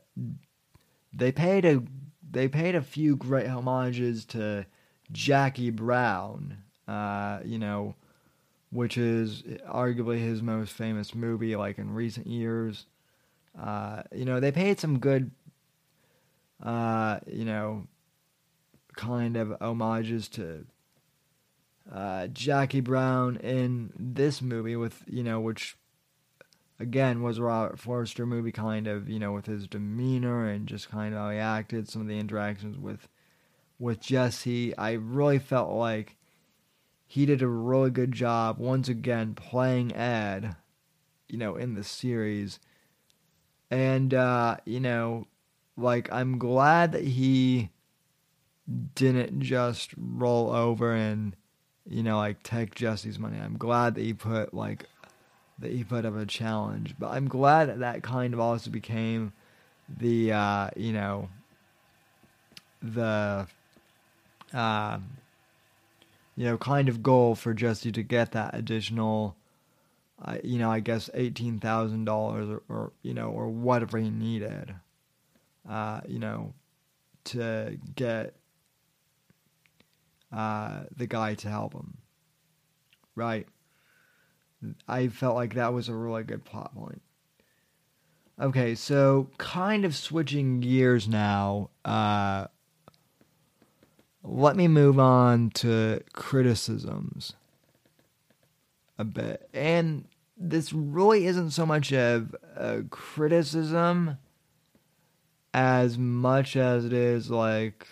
[1.13, 1.83] they paid a
[2.31, 4.65] they paid a few great homages to
[5.11, 7.95] Jackie Brown, uh, you know,
[8.71, 12.85] which is arguably his most famous movie, like in recent years.
[13.59, 15.31] Uh, you know, they paid some good,
[16.63, 17.87] uh, you know,
[18.95, 20.65] kind of homages to
[21.91, 25.75] uh, Jackie Brown in this movie with you know which
[26.79, 31.13] again was Robert Forster movie kind of you know with his demeanor and just kind
[31.13, 33.07] of how he acted some of the interactions with
[33.79, 34.77] with Jesse.
[34.77, 36.15] I really felt like
[37.07, 40.55] he did a really good job once again playing Ed
[41.27, 42.59] you know in the series.
[43.71, 45.25] And uh you know
[45.75, 47.71] like I'm glad that he
[48.93, 51.35] didn't just roll over and
[51.89, 53.37] you know, like take Jesse's money.
[53.43, 54.85] I'm glad that he put like
[55.57, 59.33] that he put up a challenge, but I'm glad that that kind of also became
[59.97, 61.29] the uh, you know
[62.81, 63.47] the
[64.53, 64.99] uh,
[66.35, 69.35] you know kind of goal for Jesse to get that additional.
[70.23, 74.75] Uh, you know, I guess eighteen thousand dollars, or you know, or whatever he needed,
[75.67, 76.53] uh, you know,
[77.23, 78.35] to get
[80.31, 81.97] uh, the guy to help him.
[83.15, 83.47] Right.
[84.87, 87.01] I felt like that was a really good plot point.
[88.39, 91.69] Okay, so kind of switching gears now.
[91.83, 92.47] Uh,
[94.23, 97.33] let me move on to criticisms
[98.97, 99.49] a bit.
[99.53, 100.05] And
[100.37, 104.17] this really isn't so much of a criticism
[105.53, 107.87] as much as it is like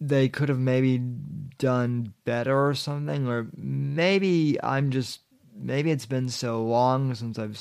[0.00, 0.98] they could have maybe
[1.58, 5.20] done better or something or maybe I'm just
[5.54, 7.60] maybe it's been so long since I've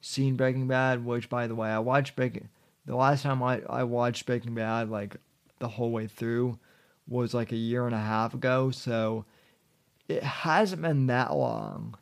[0.00, 2.48] seen Breaking Bad which by the way I watched Breaking
[2.86, 5.16] the last time I, I watched Breaking Bad like
[5.58, 6.58] the whole way through
[7.08, 9.24] was like a year and a half ago so
[10.08, 11.96] it hasn't been that long.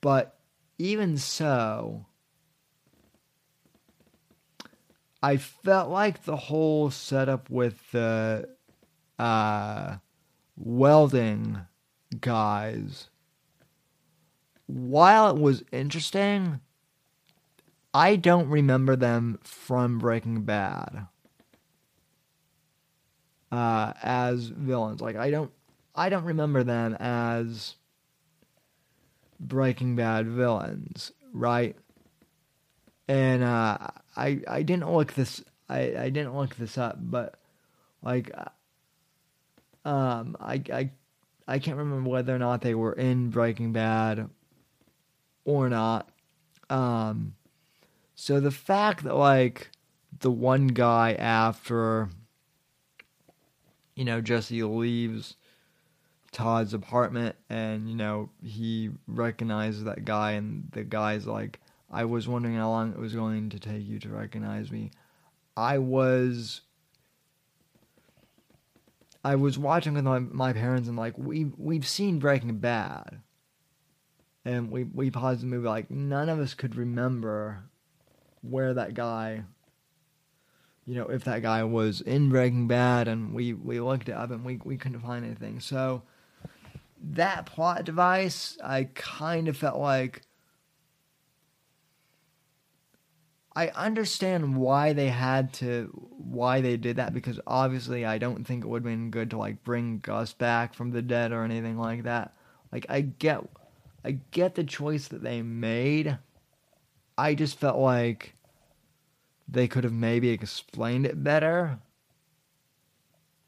[0.00, 0.36] But
[0.78, 2.06] even so
[5.22, 8.53] I felt like the whole setup with the
[9.18, 9.96] uh,
[10.56, 11.60] welding
[12.20, 13.08] guys,
[14.66, 16.60] while it was interesting,
[17.92, 21.06] I don't remember them from Breaking Bad
[23.52, 25.00] uh, as villains.
[25.00, 25.50] Like I don't,
[25.94, 27.76] I don't remember them as
[29.38, 31.76] Breaking Bad villains, right?
[33.06, 33.78] And uh,
[34.16, 37.38] I I didn't look this I, I didn't look this up, but
[38.02, 38.30] like
[39.84, 40.90] um, I, I,
[41.46, 44.28] I can't remember whether or not they were in Breaking Bad
[45.44, 46.08] or not.
[46.70, 47.34] Um,
[48.14, 49.70] so the fact that like
[50.20, 52.08] the one guy after,
[53.94, 55.36] you know, Jesse leaves
[56.32, 62.26] Todd's apartment and you know he recognizes that guy and the guy's like, I was
[62.26, 64.90] wondering how long it was going to take you to recognize me.
[65.56, 66.62] I was
[69.24, 73.20] I was watching with my, my parents and like we we've seen Breaking Bad,
[74.44, 77.64] and we we paused the movie like none of us could remember
[78.42, 79.44] where that guy,
[80.84, 84.30] you know, if that guy was in Breaking Bad, and we we looked it up
[84.30, 85.58] and we we couldn't find anything.
[85.60, 86.02] So
[87.12, 90.22] that plot device, I kind of felt like
[93.56, 98.64] I understand why they had to why they did that because obviously I don't think
[98.64, 101.78] it would have been good to like bring Gus back from the dead or anything
[101.78, 102.34] like that.
[102.72, 103.44] Like I get
[104.04, 106.18] I get the choice that they made.
[107.16, 108.34] I just felt like
[109.46, 111.78] they could have maybe explained it better.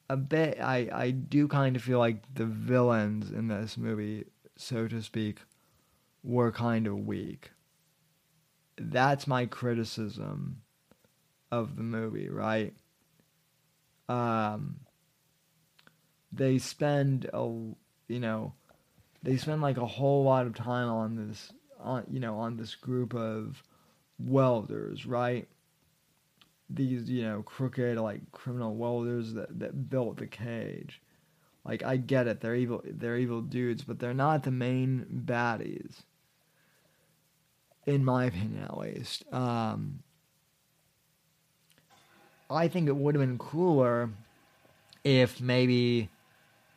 [0.09, 4.87] A bit I I do kind of feel like the villains in this movie, so
[4.87, 5.41] to speak,
[6.23, 7.51] were kind of weak
[8.79, 10.63] that's my criticism
[11.51, 12.75] of the movie, right?
[14.09, 14.77] Um,
[16.33, 17.45] they spend a
[18.09, 18.53] you know
[19.23, 22.75] they spend like a whole lot of time on this on you know on this
[22.75, 23.63] group of
[24.19, 25.49] welders, right?
[26.69, 31.01] These you know crooked like criminal welders that that built the cage.
[31.65, 36.03] Like I get it, they're evil they're evil dudes, but they're not the main baddies.
[37.87, 39.25] In my opinion at least.
[39.33, 40.01] Um
[42.51, 44.11] I think it would have been cooler
[45.03, 46.09] if maybe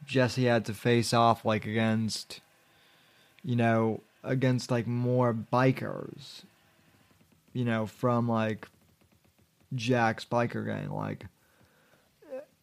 [0.06, 2.42] Jesse had to face off like against,
[3.44, 6.44] you know, against like more bikers,
[7.54, 8.68] you know, from like
[9.76, 10.90] Jack's biker gang.
[10.90, 11.26] Like,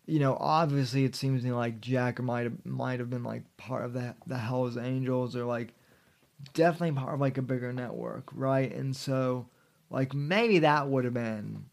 [0.07, 3.43] you know, obviously it seems to me like Jack might have might have been like
[3.57, 5.73] part of the the Hell's Angels or like
[6.55, 8.73] definitely part of like a bigger network, right?
[8.73, 9.49] And so,
[9.91, 11.67] like maybe that would have been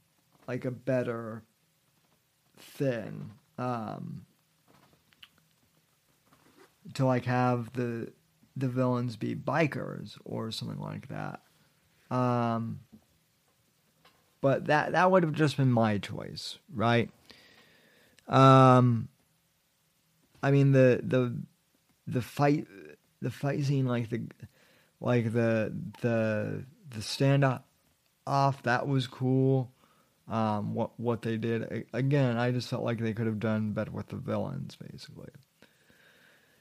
[0.48, 1.44] like a better
[2.58, 3.32] thing.
[3.58, 4.26] Um,
[6.96, 8.12] to like have the
[8.56, 11.42] the villains be bikers or something like that.
[12.16, 12.82] Um,
[14.42, 17.10] but that that would have just been my choice, right?
[18.28, 19.08] Um,
[20.42, 21.36] I mean the the
[22.08, 22.68] the fight
[23.22, 24.22] the fight scene like the
[25.04, 27.46] like the the the stand
[28.26, 29.72] off that was cool.
[30.28, 33.92] Um, what what they did again, I just felt like they could have done better
[33.92, 35.30] with the villains, basically.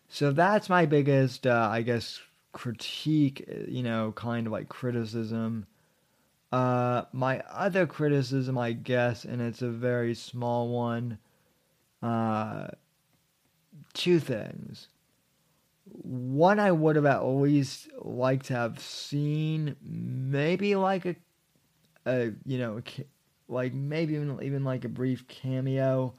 [0.09, 2.21] So that's my biggest, uh, I guess,
[2.53, 5.67] critique, you know, kind of like criticism.
[6.51, 11.19] Uh, my other criticism, I guess, and it's a very small one,
[12.03, 12.69] uh,
[13.95, 14.89] two things.
[15.95, 21.17] One, I would have at least liked to have seen maybe like a,
[22.07, 22.83] a you know,
[23.49, 26.15] like maybe even, even like a brief cameo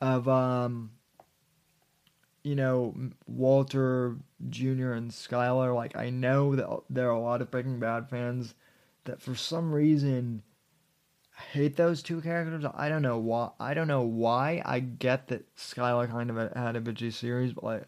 [0.00, 0.92] of, um,
[2.42, 2.94] you know,
[3.26, 4.16] Walter
[4.48, 4.92] Jr.
[4.92, 8.54] and Skyler, like I know that there are a lot of Breaking Bad fans
[9.04, 10.42] that for some reason
[11.52, 12.64] hate those two characters.
[12.74, 13.50] I don't know why.
[13.58, 14.62] I don't know why.
[14.64, 17.84] I get that Skyler kind of had a bitchy series, but like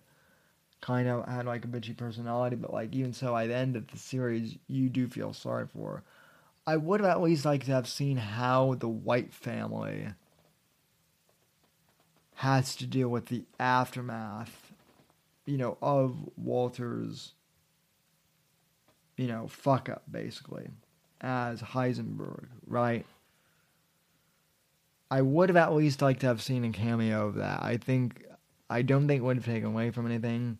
[0.84, 2.56] kind of had like a bitchy personality.
[2.56, 6.02] But like even so, at the end of the series, you do feel sorry for.
[6.66, 10.08] I would have at least liked to have seen how the White family
[12.36, 14.72] has to deal with the aftermath,
[15.46, 17.32] you know, of Walter's,
[19.16, 20.68] you know, fuck up, basically,
[21.20, 23.06] as Heisenberg, right?
[25.10, 27.62] I would have at least liked to have seen a cameo of that.
[27.62, 28.24] I think,
[28.68, 30.58] I don't think it would have taken away from anything.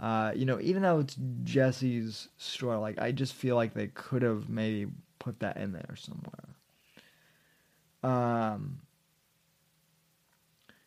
[0.00, 4.22] Uh, you know, even though it's Jesse's story, like, I just feel like they could
[4.22, 6.48] have maybe put that in there somewhere.
[8.02, 8.80] Um,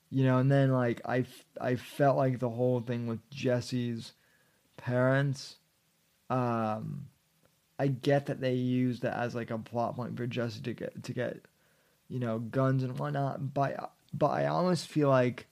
[0.09, 1.25] you know, and then like I,
[1.61, 4.13] I felt like the whole thing with Jesse's
[4.77, 5.57] parents,
[6.31, 7.05] um,
[7.77, 11.03] I get that they used it as like a plot point for Jesse to get
[11.03, 11.41] to get,
[12.09, 13.53] you know, guns and whatnot.
[13.53, 15.47] But but I almost feel like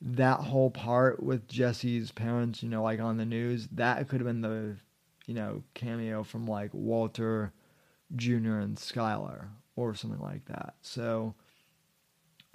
[0.00, 4.26] that whole part with Jesse's parents, you know, like on the news, that could have
[4.26, 4.76] been the,
[5.26, 7.52] you know, cameo from like Walter
[8.14, 8.58] Jr.
[8.58, 10.74] and Skyler or something like that.
[10.82, 11.34] So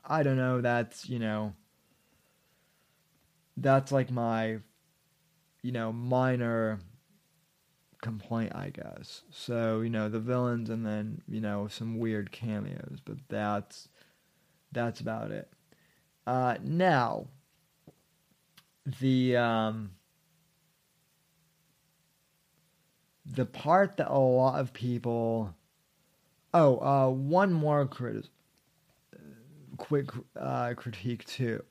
[0.06, 1.54] I don't know, that's, you know,
[3.58, 4.60] that's like my,
[5.62, 6.80] you know, minor
[8.02, 9.22] complaint, I guess.
[9.30, 13.88] So, you know, the villains and then, you know, some weird cameos, but that's,
[14.72, 15.53] that's about it.
[16.26, 17.28] Uh, now,
[19.00, 19.92] the, um,
[23.26, 25.54] the part that a lot of people,
[26.54, 28.30] oh, uh, one more criticism
[29.78, 30.10] quick
[30.40, 31.64] uh, critique too.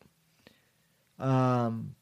[1.19, 1.95] Um,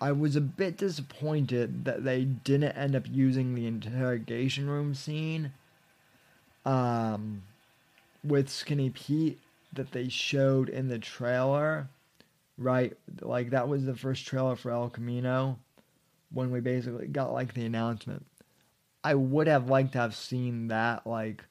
[0.00, 5.52] I was a bit disappointed that they didn't end up using the interrogation room scene
[6.64, 7.42] um,
[8.24, 9.38] with Skinny Pete
[9.72, 11.88] that they showed in the trailer.
[12.58, 12.96] Right?
[13.20, 15.58] Like, that was the first trailer for El Camino
[16.30, 18.26] when we basically got, like, the announcement.
[19.02, 21.44] I would have liked to have seen that, like,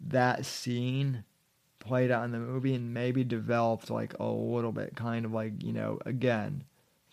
[0.00, 1.24] that scene
[1.84, 5.62] played out in the movie and maybe developed like a little bit, kind of like
[5.62, 6.64] you know, again,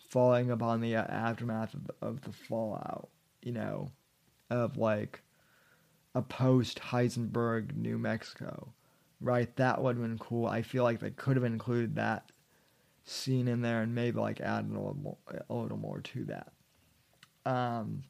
[0.08, 3.08] falling upon the uh, aftermath of, of the fallout,
[3.42, 3.90] you know,
[4.50, 5.20] of like
[6.14, 8.72] a post Heisenberg New Mexico,
[9.22, 9.54] right?
[9.56, 10.46] That would have been cool.
[10.46, 12.30] I feel like they could have included that
[13.04, 15.16] scene in there and maybe like added a little more,
[15.48, 16.52] a little more to that.
[17.44, 18.02] Um,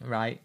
[0.00, 0.40] right?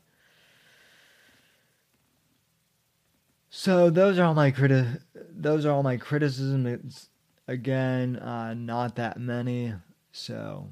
[3.49, 6.68] So those are all my criti- those are all my criticisms.
[6.68, 7.10] It's
[7.47, 9.74] again uh, not that many,
[10.12, 10.70] so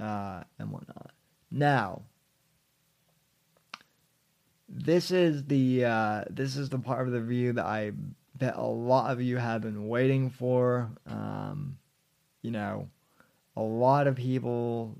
[0.00, 1.10] uh, and whatnot.
[1.50, 2.02] Now,
[4.68, 7.92] this is the uh, this is the part of the review that I
[8.36, 10.90] bet a lot of you have been waiting for.
[11.06, 11.78] Um,
[12.42, 12.88] you know,
[13.56, 14.98] a lot of people.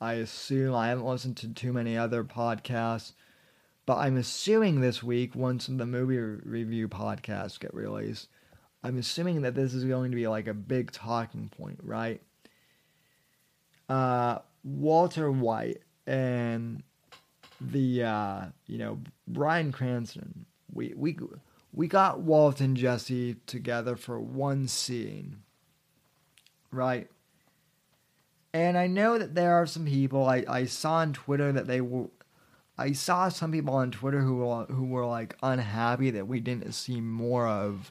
[0.00, 3.12] I assume I haven't listened to too many other podcasts,
[3.86, 8.28] but I'm assuming this week, once the movie review podcasts get released,
[8.82, 12.20] I'm assuming that this is going to be like a big talking point, right?
[13.88, 16.82] Uh, Walter White and
[17.60, 20.46] the uh, you know Bryan Cranston.
[20.72, 21.16] We we
[21.72, 25.42] we got Walt and Jesse together for one scene,
[26.70, 27.08] right?
[28.52, 31.80] And I know that there are some people I, I saw on Twitter that they
[31.80, 32.08] were
[32.78, 36.72] I saw some people on Twitter who were who were like unhappy that we didn't
[36.72, 37.90] see more of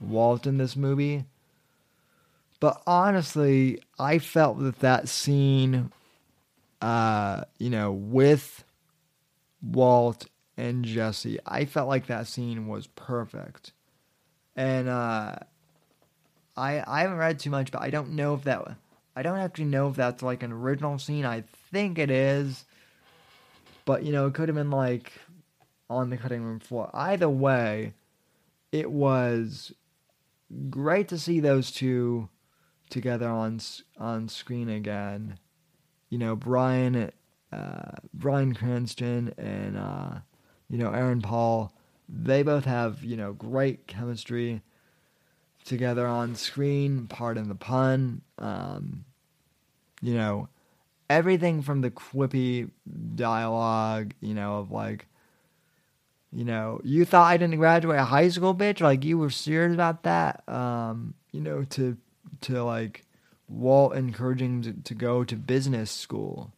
[0.00, 1.24] Walt in this movie.
[2.60, 5.92] But honestly, I felt that that scene,
[6.82, 8.64] uh, you know, with
[9.62, 10.26] Walt
[10.58, 13.70] and Jesse, I felt like that scene was perfect.
[14.56, 15.36] And uh,
[16.56, 18.76] I I haven't read too much, but I don't know if that
[19.14, 21.24] I don't actually know if that's like an original scene.
[21.24, 22.64] I think it is,
[23.84, 25.12] but you know, it could have been like
[25.88, 26.90] on the cutting room floor.
[26.92, 27.94] Either way,
[28.72, 29.72] it was
[30.68, 32.28] great to see those two
[32.90, 33.60] together on
[33.96, 35.38] on screen again.
[36.10, 37.12] You know, Brian
[37.52, 40.18] uh, Bryan Cranston and uh,
[40.70, 41.72] you know Aaron Paul.
[42.08, 44.62] They both have you know great chemistry
[45.64, 47.06] together on screen.
[47.06, 48.22] Pardon the pun.
[48.38, 49.04] Um,
[50.00, 50.48] you know,
[51.10, 52.70] everything from the quippy
[53.14, 54.14] dialogue.
[54.20, 55.06] You know of like.
[56.30, 58.82] You know, you thought I didn't graduate high school, bitch.
[58.82, 60.46] Like you were serious about that.
[60.46, 61.96] Um, you know, to
[62.42, 63.06] to like
[63.48, 66.52] Walt encouraging to, to go to business school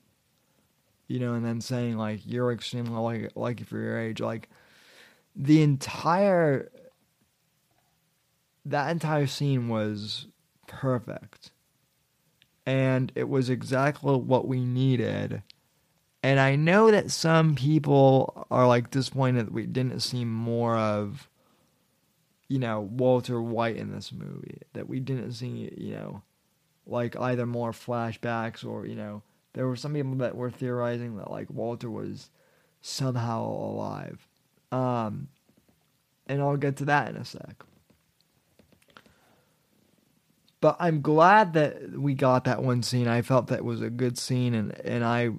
[1.11, 4.49] you know, and then saying like you're extremely like like for your age, like
[5.35, 6.71] the entire
[8.65, 10.29] that entire scene was
[10.69, 11.51] perfect.
[12.65, 15.43] And it was exactly what we needed.
[16.23, 21.29] And I know that some people are like disappointed that we didn't see more of
[22.47, 24.59] you know, Walter White in this movie.
[24.75, 26.23] That we didn't see, you know,
[26.85, 29.23] like either more flashbacks or, you know,
[29.53, 32.31] there were some people that were theorizing that like Walter was
[32.81, 34.27] somehow alive.
[34.73, 35.29] Um,
[36.27, 37.65] and I'll get to that in a sec.
[40.61, 43.09] But I'm glad that we got that one scene.
[43.09, 45.31] I felt that was a good scene, and and I.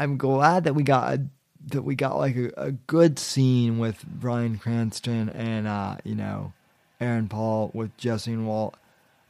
[0.00, 1.26] I'm glad that we got a
[1.68, 6.52] that we got like a, a good scene with Bryan Cranston and uh, you know,
[7.00, 8.74] Aaron Paul with Jesse and Walt.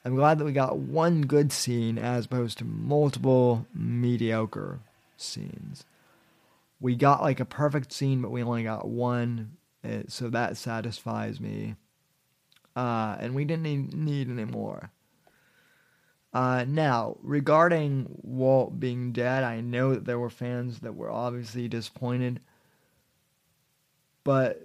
[0.09, 4.81] I'm glad that we got one good scene as opposed to multiple mediocre
[5.19, 5.85] scenes.
[6.81, 9.59] We got like a perfect scene, but we only got one,
[10.07, 11.75] so that satisfies me.
[12.75, 14.93] Uh, and we didn't need, need any more.
[16.33, 21.69] Uh, now, regarding Walt being dead, I know that there were fans that were obviously
[21.69, 22.41] disappointed.
[24.25, 24.63] But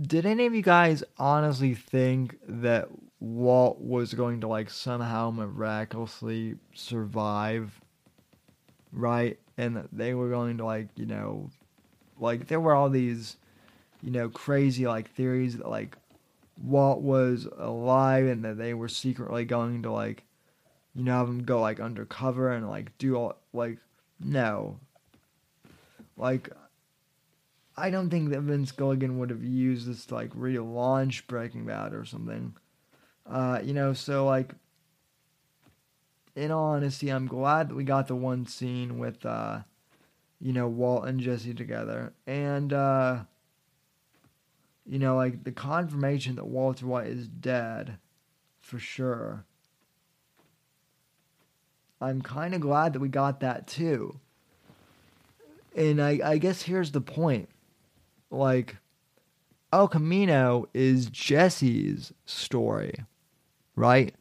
[0.00, 2.88] did any of you guys honestly think that
[3.20, 7.80] Walt was going to like somehow miraculously survive,
[8.92, 9.38] right?
[9.56, 11.50] And they were going to like, you know,
[12.20, 13.36] like there were all these,
[14.02, 15.96] you know, crazy like theories that like
[16.62, 20.24] Walt was alive and that they were secretly going to like,
[20.94, 23.78] you know, have him go like undercover and like do all like
[24.20, 24.78] no.
[26.16, 26.50] Like
[27.76, 31.94] I don't think that Vince Gilligan would have used this to like relaunch Breaking Bad
[31.94, 32.54] or something.
[33.28, 34.54] Uh, you know, so like,
[36.34, 39.60] in all honesty, I'm glad that we got the one scene with, uh,
[40.40, 42.12] you know, Walt and Jesse together.
[42.26, 43.24] And, uh,
[44.86, 47.98] you know, like the confirmation that Walter White is dead,
[48.60, 49.44] for sure.
[52.00, 54.20] I'm kind of glad that we got that too.
[55.76, 57.48] And I, I guess here's the point.
[58.30, 58.76] Like,
[59.72, 62.94] El Camino is Jesse's story
[63.78, 64.14] right?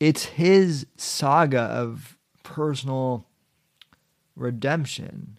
[0.00, 3.26] It's his saga of personal
[4.36, 5.38] redemption.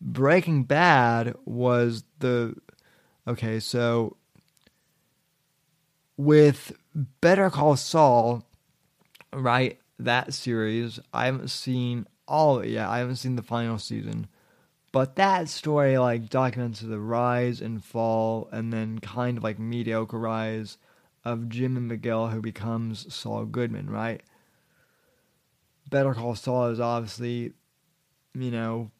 [0.00, 2.56] Breaking Bad was the
[3.26, 4.16] okay, so
[6.16, 6.72] with
[7.20, 8.44] Better Call Saul,
[9.32, 9.80] right?
[9.98, 12.88] That series, I haven't seen all of it yet.
[12.88, 14.26] I haven't seen the final season,
[14.92, 20.18] But that story like documents the rise and fall and then kind of like mediocre
[20.18, 20.78] rise
[21.24, 24.22] of Jimmy McGill who becomes Saul Goodman, right?
[25.90, 27.52] Better Call Saul is obviously,
[28.34, 28.90] you know,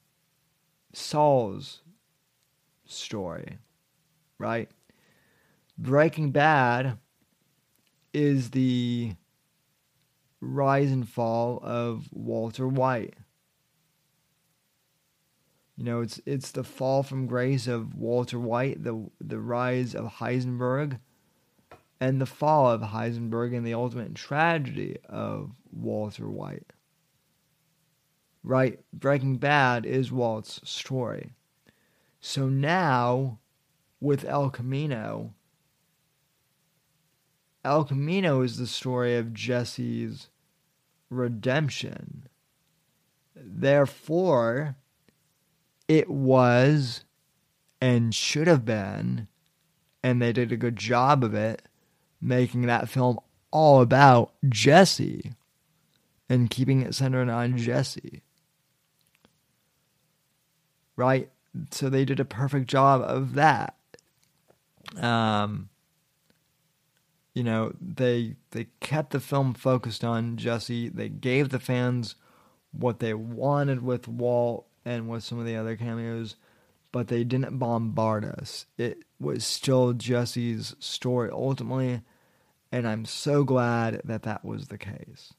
[0.92, 1.80] Saul's
[2.86, 3.58] story,
[4.38, 4.70] right?
[5.76, 6.98] Breaking Bad
[8.12, 9.12] is the
[10.40, 13.14] rise and fall of Walter White.
[15.76, 20.04] You know, it's it's the fall from grace of Walter White, the the rise of
[20.04, 21.00] Heisenberg,
[22.00, 26.72] and the fall of Heisenberg and the ultimate tragedy of Walter White.
[28.42, 31.32] Right, Breaking Bad is Walt's story.
[32.20, 33.38] So now,
[34.00, 35.34] with El Camino,
[37.64, 40.28] El Camino is the story of Jesse's
[41.08, 42.28] redemption.
[43.34, 44.76] Therefore,
[45.88, 47.04] it was
[47.80, 49.28] and should have been,
[50.02, 51.62] and they did a good job of it,
[52.24, 53.18] making that film
[53.50, 55.32] all about Jesse
[56.28, 58.22] and keeping it centered on Jesse.
[60.96, 61.30] Right?
[61.70, 63.76] So they did a perfect job of that.
[64.96, 65.68] Um,
[67.34, 70.88] you know, they they kept the film focused on Jesse.
[70.88, 72.14] They gave the fans
[72.72, 76.36] what they wanted with Walt and with some of the other cameos,
[76.92, 78.66] but they didn't bombard us.
[78.78, 82.02] It was still Jesse's story ultimately,
[82.74, 85.32] and I'm so glad that that was the case.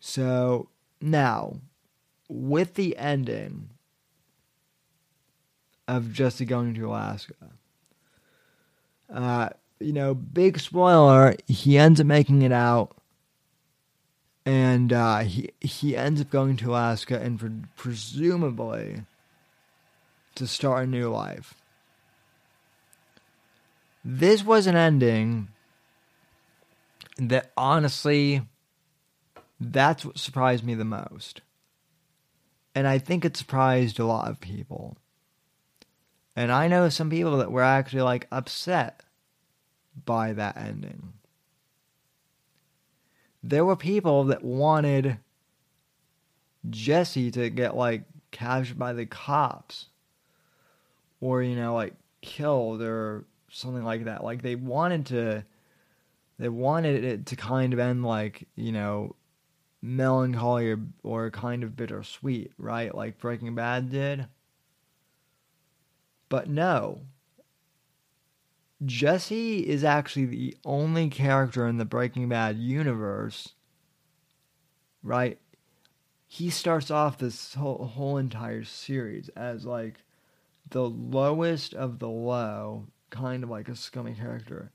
[0.00, 1.60] So now,
[2.28, 3.70] with the ending
[5.86, 7.34] of Jesse going to Alaska,
[9.14, 12.96] uh, you know, big spoiler, he ends up making it out.
[14.44, 19.02] And uh, he he ends up going to Alaska and pre- presumably
[20.34, 21.54] to start a new life.
[24.08, 25.48] This was an ending
[27.18, 28.42] that honestly,
[29.58, 31.40] that's what surprised me the most.
[32.72, 34.96] And I think it surprised a lot of people.
[36.36, 39.02] And I know some people that were actually like upset
[40.04, 41.14] by that ending.
[43.42, 45.18] There were people that wanted
[46.70, 49.86] Jesse to get like captured by the cops
[51.20, 53.24] or you know like killed or
[53.56, 54.22] something like that.
[54.22, 55.44] Like they wanted to
[56.38, 59.16] they wanted it to kind of end like, you know,
[59.80, 62.94] melancholy or, or kind of bittersweet, right?
[62.94, 64.26] Like Breaking Bad did.
[66.28, 67.02] But no.
[68.84, 73.54] Jesse is actually the only character in the Breaking Bad universe,
[75.02, 75.38] right?
[76.26, 80.04] He starts off this whole, whole entire series as like
[80.68, 84.72] the lowest of the low, kind of like a scummy character.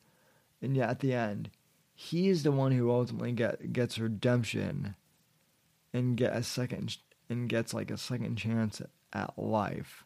[0.61, 1.49] And yet at the end,
[1.93, 4.95] he is the one who ultimately get gets redemption
[5.93, 6.97] and get a second
[7.29, 8.81] and gets like a second chance
[9.13, 10.05] at life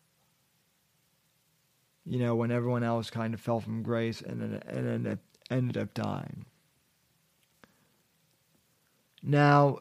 [2.06, 5.20] you know, when everyone else kind of fell from grace and and then
[5.50, 6.46] ended up dying.
[9.24, 9.80] Now,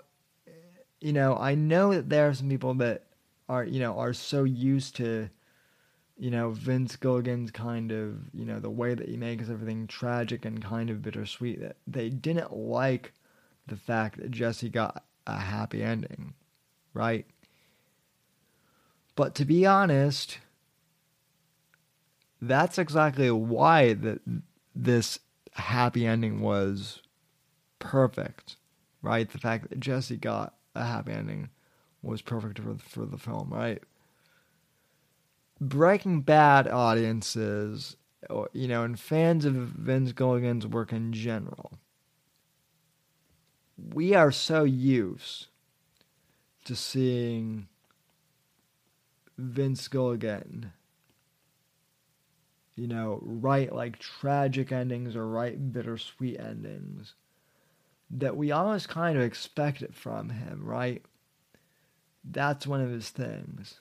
[1.01, 3.05] you know, I know that there are some people that
[3.49, 5.29] are, you know, are so used to,
[6.17, 10.45] you know, Vince Gilligan's kind of, you know, the way that he makes everything tragic
[10.45, 13.13] and kind of bittersweet that they didn't like
[13.67, 16.35] the fact that Jesse got a happy ending,
[16.93, 17.27] right?
[19.17, 20.39] But to be honest,
[22.41, 24.21] that's exactly why that
[24.75, 25.19] this
[25.53, 27.01] happy ending was
[27.79, 28.57] perfect,
[29.03, 29.29] right?
[29.29, 31.51] The fact that Jesse got a happy ending
[32.03, 33.83] was perfect for for the film, right?
[35.61, 37.97] Breaking Bad audiences,
[38.53, 41.79] you know, and fans of Vince Gilligan's work in general,
[43.77, 45.47] we are so used
[46.65, 47.69] to seeing
[49.37, 50.73] Vince Gilligan
[52.77, 57.15] you know, write like tragic endings or write bittersweet endings
[58.11, 61.03] that we almost kind of expect it from him, right?
[62.25, 63.81] That's one of his things.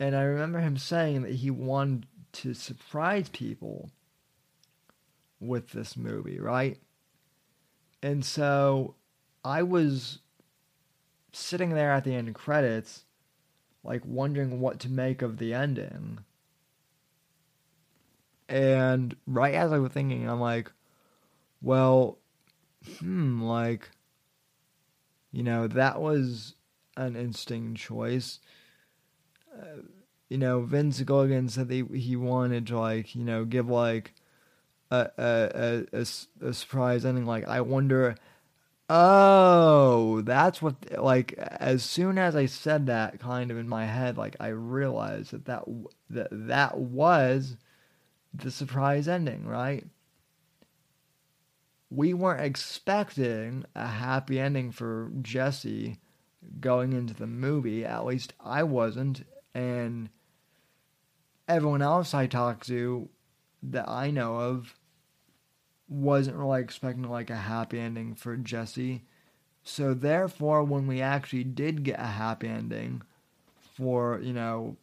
[0.00, 3.90] And I remember him saying that he wanted to surprise people
[5.38, 6.78] with this movie, right?
[8.02, 8.94] And so
[9.44, 10.20] I was
[11.32, 13.04] sitting there at the end credits,
[13.84, 16.20] like wondering what to make of the ending.
[18.48, 20.72] And right as I was thinking, I'm like,
[21.60, 22.18] well,
[23.00, 23.90] hmm, like,
[25.30, 26.54] you know, that was
[26.96, 28.40] an interesting choice.
[29.52, 29.82] Uh,
[30.28, 34.14] you know, Vince Gilligan said that he, wanted to like you know give like
[34.90, 37.26] a a, a, a, a surprise ending.
[37.26, 38.16] Like I wonder.
[38.92, 44.18] Oh, that's what like as soon as I said that kind of in my head
[44.18, 45.62] like I realized that that
[46.10, 47.56] that, that was
[48.34, 49.86] the surprise ending, right?
[51.90, 55.98] We weren't expecting a happy ending for Jesse
[56.60, 57.84] going into the movie.
[57.84, 59.24] At least I wasn't,
[59.54, 60.08] and
[61.48, 63.08] everyone else I talked to
[63.62, 64.74] that I know of
[65.88, 69.02] wasn't really expecting like a happy ending for Jesse.
[69.62, 73.02] So therefore, when we actually did get a happy ending
[73.76, 74.76] for you know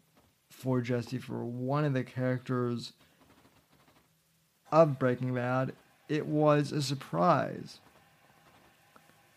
[0.49, 2.93] for Jesse for one of the characters
[4.71, 5.73] of Breaking Bad,
[6.09, 7.79] it was a surprise.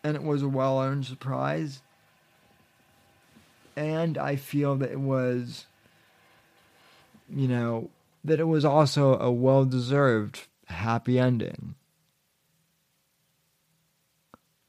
[0.03, 1.81] And it was a well earned surprise.
[3.75, 5.65] And I feel that it was,
[7.29, 7.89] you know,
[8.23, 11.75] that it was also a well deserved happy ending.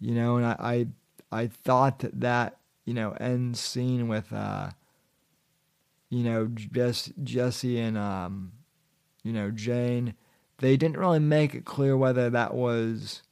[0.00, 0.57] You know, and I,
[1.30, 4.70] I, I thought that that, you know, end scene with, uh,
[6.11, 8.53] you know, Jess, Jesse and, um,
[9.22, 10.14] you know, Jane
[10.62, 13.22] they didn't really make it clear whether that was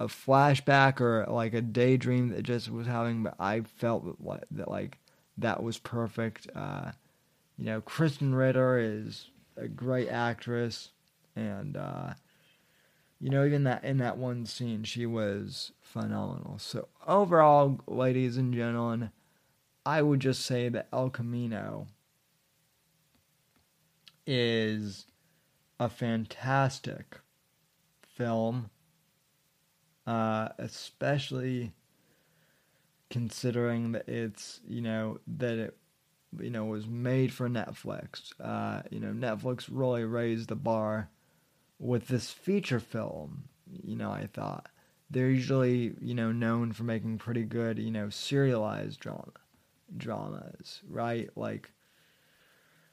[0.00, 4.70] a flashback or like a daydream that Jesse was having, but I felt that, that
[4.70, 4.98] like
[5.36, 6.48] that was perfect.
[6.54, 6.92] Uh,
[7.58, 9.28] you know, Krysten Ritter is
[9.58, 10.88] a great actress,
[11.36, 12.14] and uh,
[13.20, 16.58] you know, even that in that one scene, she was phenomenal.
[16.58, 19.10] So overall, ladies and gentlemen,
[19.84, 21.88] I would just say that El Camino
[24.26, 25.04] is
[25.78, 27.20] a fantastic
[28.16, 28.70] film,
[30.06, 31.72] uh, especially
[33.10, 35.76] considering that it's you know that it
[36.38, 38.32] you know was made for Netflix.
[38.40, 41.08] Uh, you know Netflix really raised the bar
[41.78, 43.44] with this feature film.
[43.70, 44.68] You know I thought
[45.10, 49.32] they're usually you know known for making pretty good you know serialized drama
[49.96, 51.28] dramas, right?
[51.36, 51.70] Like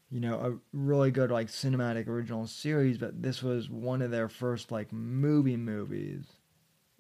[0.10, 4.30] you know, a really good like cinematic original series, but this was one of their
[4.30, 6.26] first like movie movies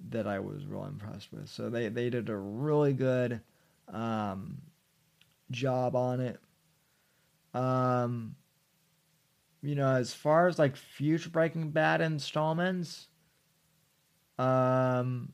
[0.09, 1.49] that I was real impressed with.
[1.49, 3.41] So they they did a really good
[3.87, 4.61] um,
[5.51, 6.39] job on it.
[7.53, 8.35] Um,
[9.61, 13.07] you know, as far as like future Breaking Bad installments,
[14.37, 15.33] um,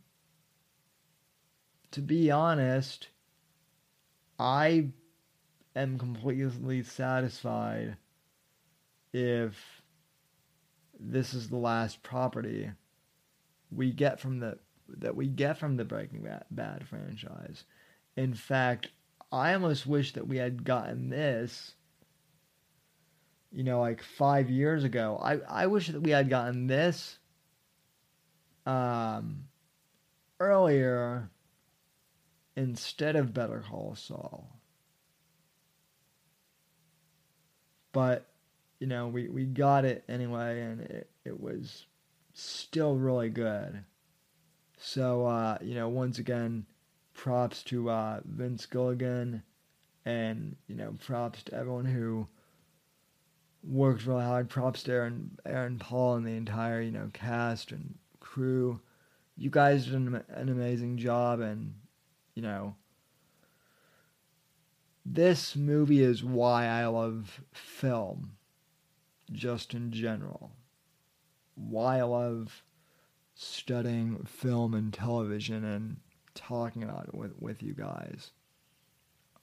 [1.92, 3.10] to be honest,
[4.40, 4.90] I
[5.76, 7.98] am completely satisfied
[9.12, 9.82] if
[11.00, 12.72] this is the last property
[13.76, 14.58] we get from the
[14.98, 17.64] that we get from the Breaking Bad franchise.
[18.16, 18.90] In fact,
[19.32, 21.74] I almost wish that we had gotten this
[23.52, 25.20] you know like 5 years ago.
[25.22, 27.18] I I wish that we had gotten this
[28.66, 29.46] um
[30.40, 31.30] earlier
[32.56, 34.48] instead of Better Call Saul.
[37.92, 38.28] But,
[38.80, 41.86] you know, we, we got it anyway, and it, it was
[42.34, 43.84] still really good.
[44.78, 46.66] So, uh, you know, once again,
[47.14, 49.44] props to uh, Vince Gilligan,
[50.06, 52.28] and, you know, props to everyone who
[53.64, 54.50] worked really hard.
[54.50, 58.82] Props to Aaron, Aaron Paul and the entire, you know, cast and crew.
[59.38, 61.76] You guys did an, an amazing job, and,
[62.36, 62.76] you know,
[65.06, 68.38] this movie is why I love film,
[69.32, 70.52] just in general.
[71.56, 72.64] Why I love
[73.36, 75.98] studying film and television and
[76.36, 78.32] talking about it with, with you guys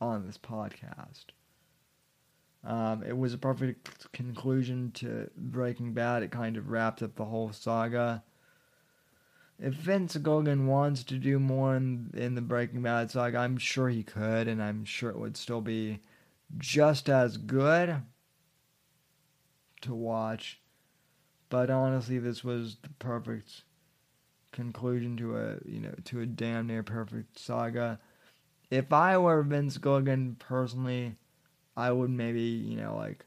[0.00, 1.26] on this podcast.
[2.62, 6.22] Um, it was a perfect conclusion to Breaking Bad.
[6.22, 8.22] It kind of wrapped up the whole saga
[9.62, 13.90] if Vince Gilligan wants to do more in, in the Breaking Bad saga, I'm sure
[13.90, 16.00] he could, and I'm sure it would still be
[16.56, 18.02] just as good
[19.82, 20.59] to watch.
[21.50, 23.64] But honestly, this was the perfect
[24.52, 28.00] conclusion to a you know to a damn near perfect saga.
[28.70, 31.16] If I were Vince Gilligan personally,
[31.76, 33.26] I would maybe you know like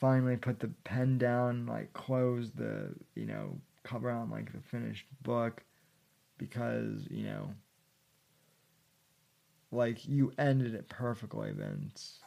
[0.00, 5.06] finally put the pen down, like close the you know cover on like the finished
[5.22, 5.62] book
[6.38, 7.54] because you know
[9.70, 12.18] like you ended it perfectly vince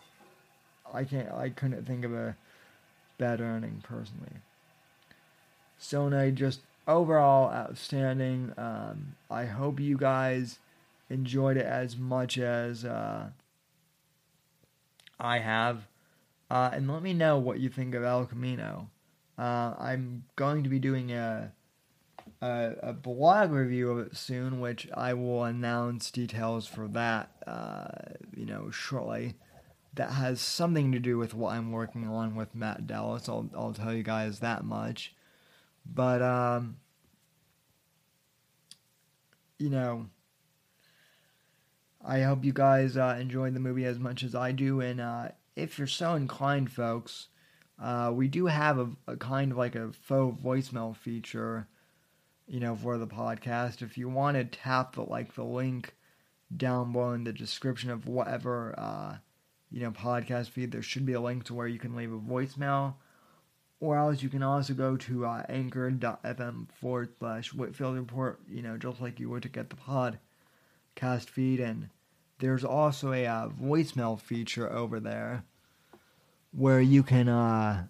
[0.93, 2.35] i can't i couldn't think of a
[3.17, 4.37] better ending personally
[5.77, 10.59] so no just overall outstanding um, i hope you guys
[11.09, 13.29] enjoyed it as much as uh,
[15.19, 15.87] I have.
[16.49, 18.89] Uh, and let me know what you think of El Camino.
[19.37, 21.51] Uh, I'm going to be doing a,
[22.41, 27.87] a, a blog review of it soon, which I will announce details for that, uh,
[28.35, 29.35] you know, shortly.
[29.93, 33.27] That has something to do with what I'm working on with Matt Dallas.
[33.27, 35.13] I'll I'll tell you guys that much.
[35.93, 36.77] But um,
[39.57, 40.07] you know,
[42.03, 45.29] I hope you guys uh, enjoyed the movie as much as I do, and uh,
[45.55, 47.27] if you're so inclined, folks,
[47.81, 51.67] uh, we do have a, a, kind of like a faux voicemail feature,
[52.47, 53.81] you know, for the podcast.
[53.81, 55.95] If you want to tap the like the link
[56.55, 59.17] down below in the description of whatever uh,
[59.71, 62.19] you know podcast feed, there should be a link to where you can leave a
[62.19, 62.95] voicemail.
[63.79, 68.77] Or else you can also go to uh, anchor.fm forward slash Whitfield Report, you know,
[68.77, 71.59] just like you would to get the podcast feed.
[71.59, 71.89] And
[72.39, 75.43] there's also a uh, voicemail feature over there
[76.51, 77.85] where you can, uh,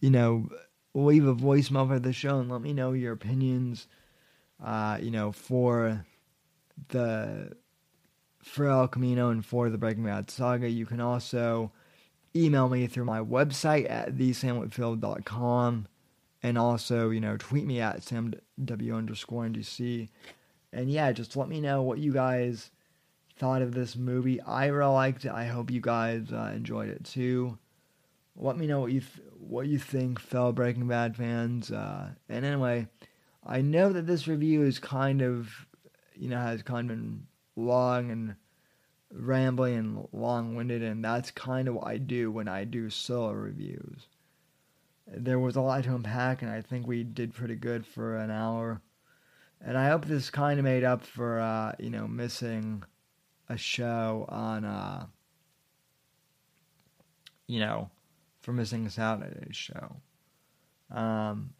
[0.00, 0.48] you know,
[0.94, 3.86] leave a voicemail for the show and let me know your opinions,
[4.62, 6.04] uh, you know, for
[6.88, 7.56] the
[8.42, 10.68] for El Camino and for the Breaking Bad saga.
[10.68, 11.70] You can also
[12.34, 15.86] email me through my website at thesamwhitfield.com
[16.42, 20.08] and also, you know, tweet me at samw underscore ndc.
[20.72, 22.70] And yeah, just let me know what you guys
[23.38, 24.40] thought of this movie.
[24.40, 25.32] I really liked it.
[25.32, 27.58] I hope you guys uh, enjoyed it too.
[28.36, 31.70] Let me know what you th- what you think, fellow Breaking Bad fans.
[31.70, 32.86] Uh, and anyway,
[33.44, 35.66] I know that this review is kind of,
[36.14, 37.26] you know, has kind of been
[37.56, 38.36] long and
[39.12, 43.32] rambling and long winded, and that's kind of what I do when I do solo
[43.32, 44.06] reviews.
[45.06, 48.30] There was a lot to unpack, and I think we did pretty good for an
[48.30, 48.80] hour.
[49.60, 52.82] And I hope this kind of made up for, uh, you know, missing
[53.48, 55.06] a show on, uh,
[57.46, 57.90] you know,
[58.40, 59.96] for missing a Saturday's show.
[60.90, 61.50] Um,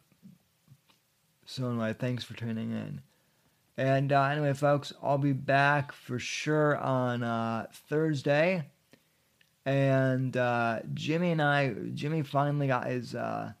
[1.45, 3.01] so anyway, thanks for tuning in.
[3.77, 8.69] And uh, anyway, folks, I'll be back for sure on uh, Thursday.
[9.65, 13.53] And uh, Jimmy and I, Jimmy finally got his uh,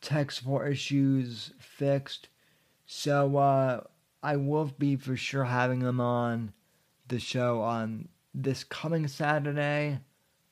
[0.00, 2.28] tech support issues fixed.
[2.86, 3.82] So uh,
[4.22, 6.52] I will be for sure having him on
[7.08, 10.00] the show on this coming Saturday.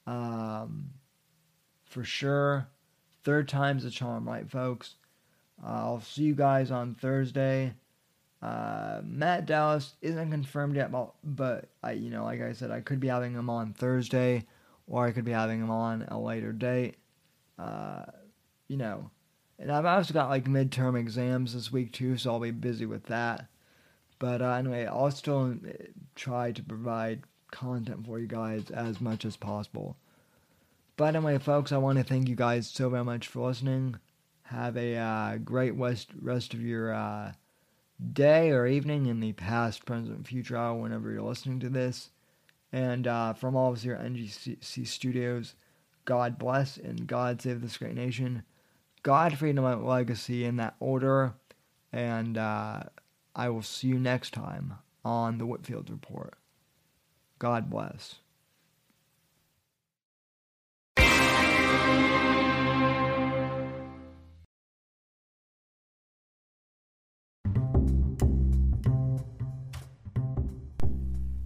[0.06, 0.90] Um,
[1.84, 2.68] for sure.
[3.24, 4.94] Third time's a charm, right, folks?
[5.62, 7.74] I'll see you guys on Thursday.
[8.40, 10.92] Uh, Matt Dallas isn't confirmed yet,
[11.24, 14.46] but I, you know, like I said, I could be having him on Thursday,
[14.86, 16.96] or I could be having him on a later date.
[17.58, 18.04] Uh,
[18.68, 19.10] you know,
[19.58, 23.04] and I've also got like midterm exams this week too, so I'll be busy with
[23.04, 23.46] that.
[24.20, 25.72] But uh, anyway, I'll still uh,
[26.14, 29.96] try to provide content for you guys as much as possible.
[30.96, 33.96] But anyway, folks, I want to thank you guys so very much for listening.
[34.44, 37.32] Have a uh, great rest rest of your uh,
[38.12, 42.10] day or evening in the past, present, future hour, whenever you're listening to this.
[42.72, 45.54] And uh, from all of us here at NGC Studios,
[46.04, 48.42] God bless and God save this great nation.
[49.02, 51.34] God, freedom, and legacy in that order.
[51.92, 52.82] And uh,
[53.34, 54.74] I will see you next time
[55.04, 56.34] on the Whitfield Report.
[57.38, 58.16] God bless.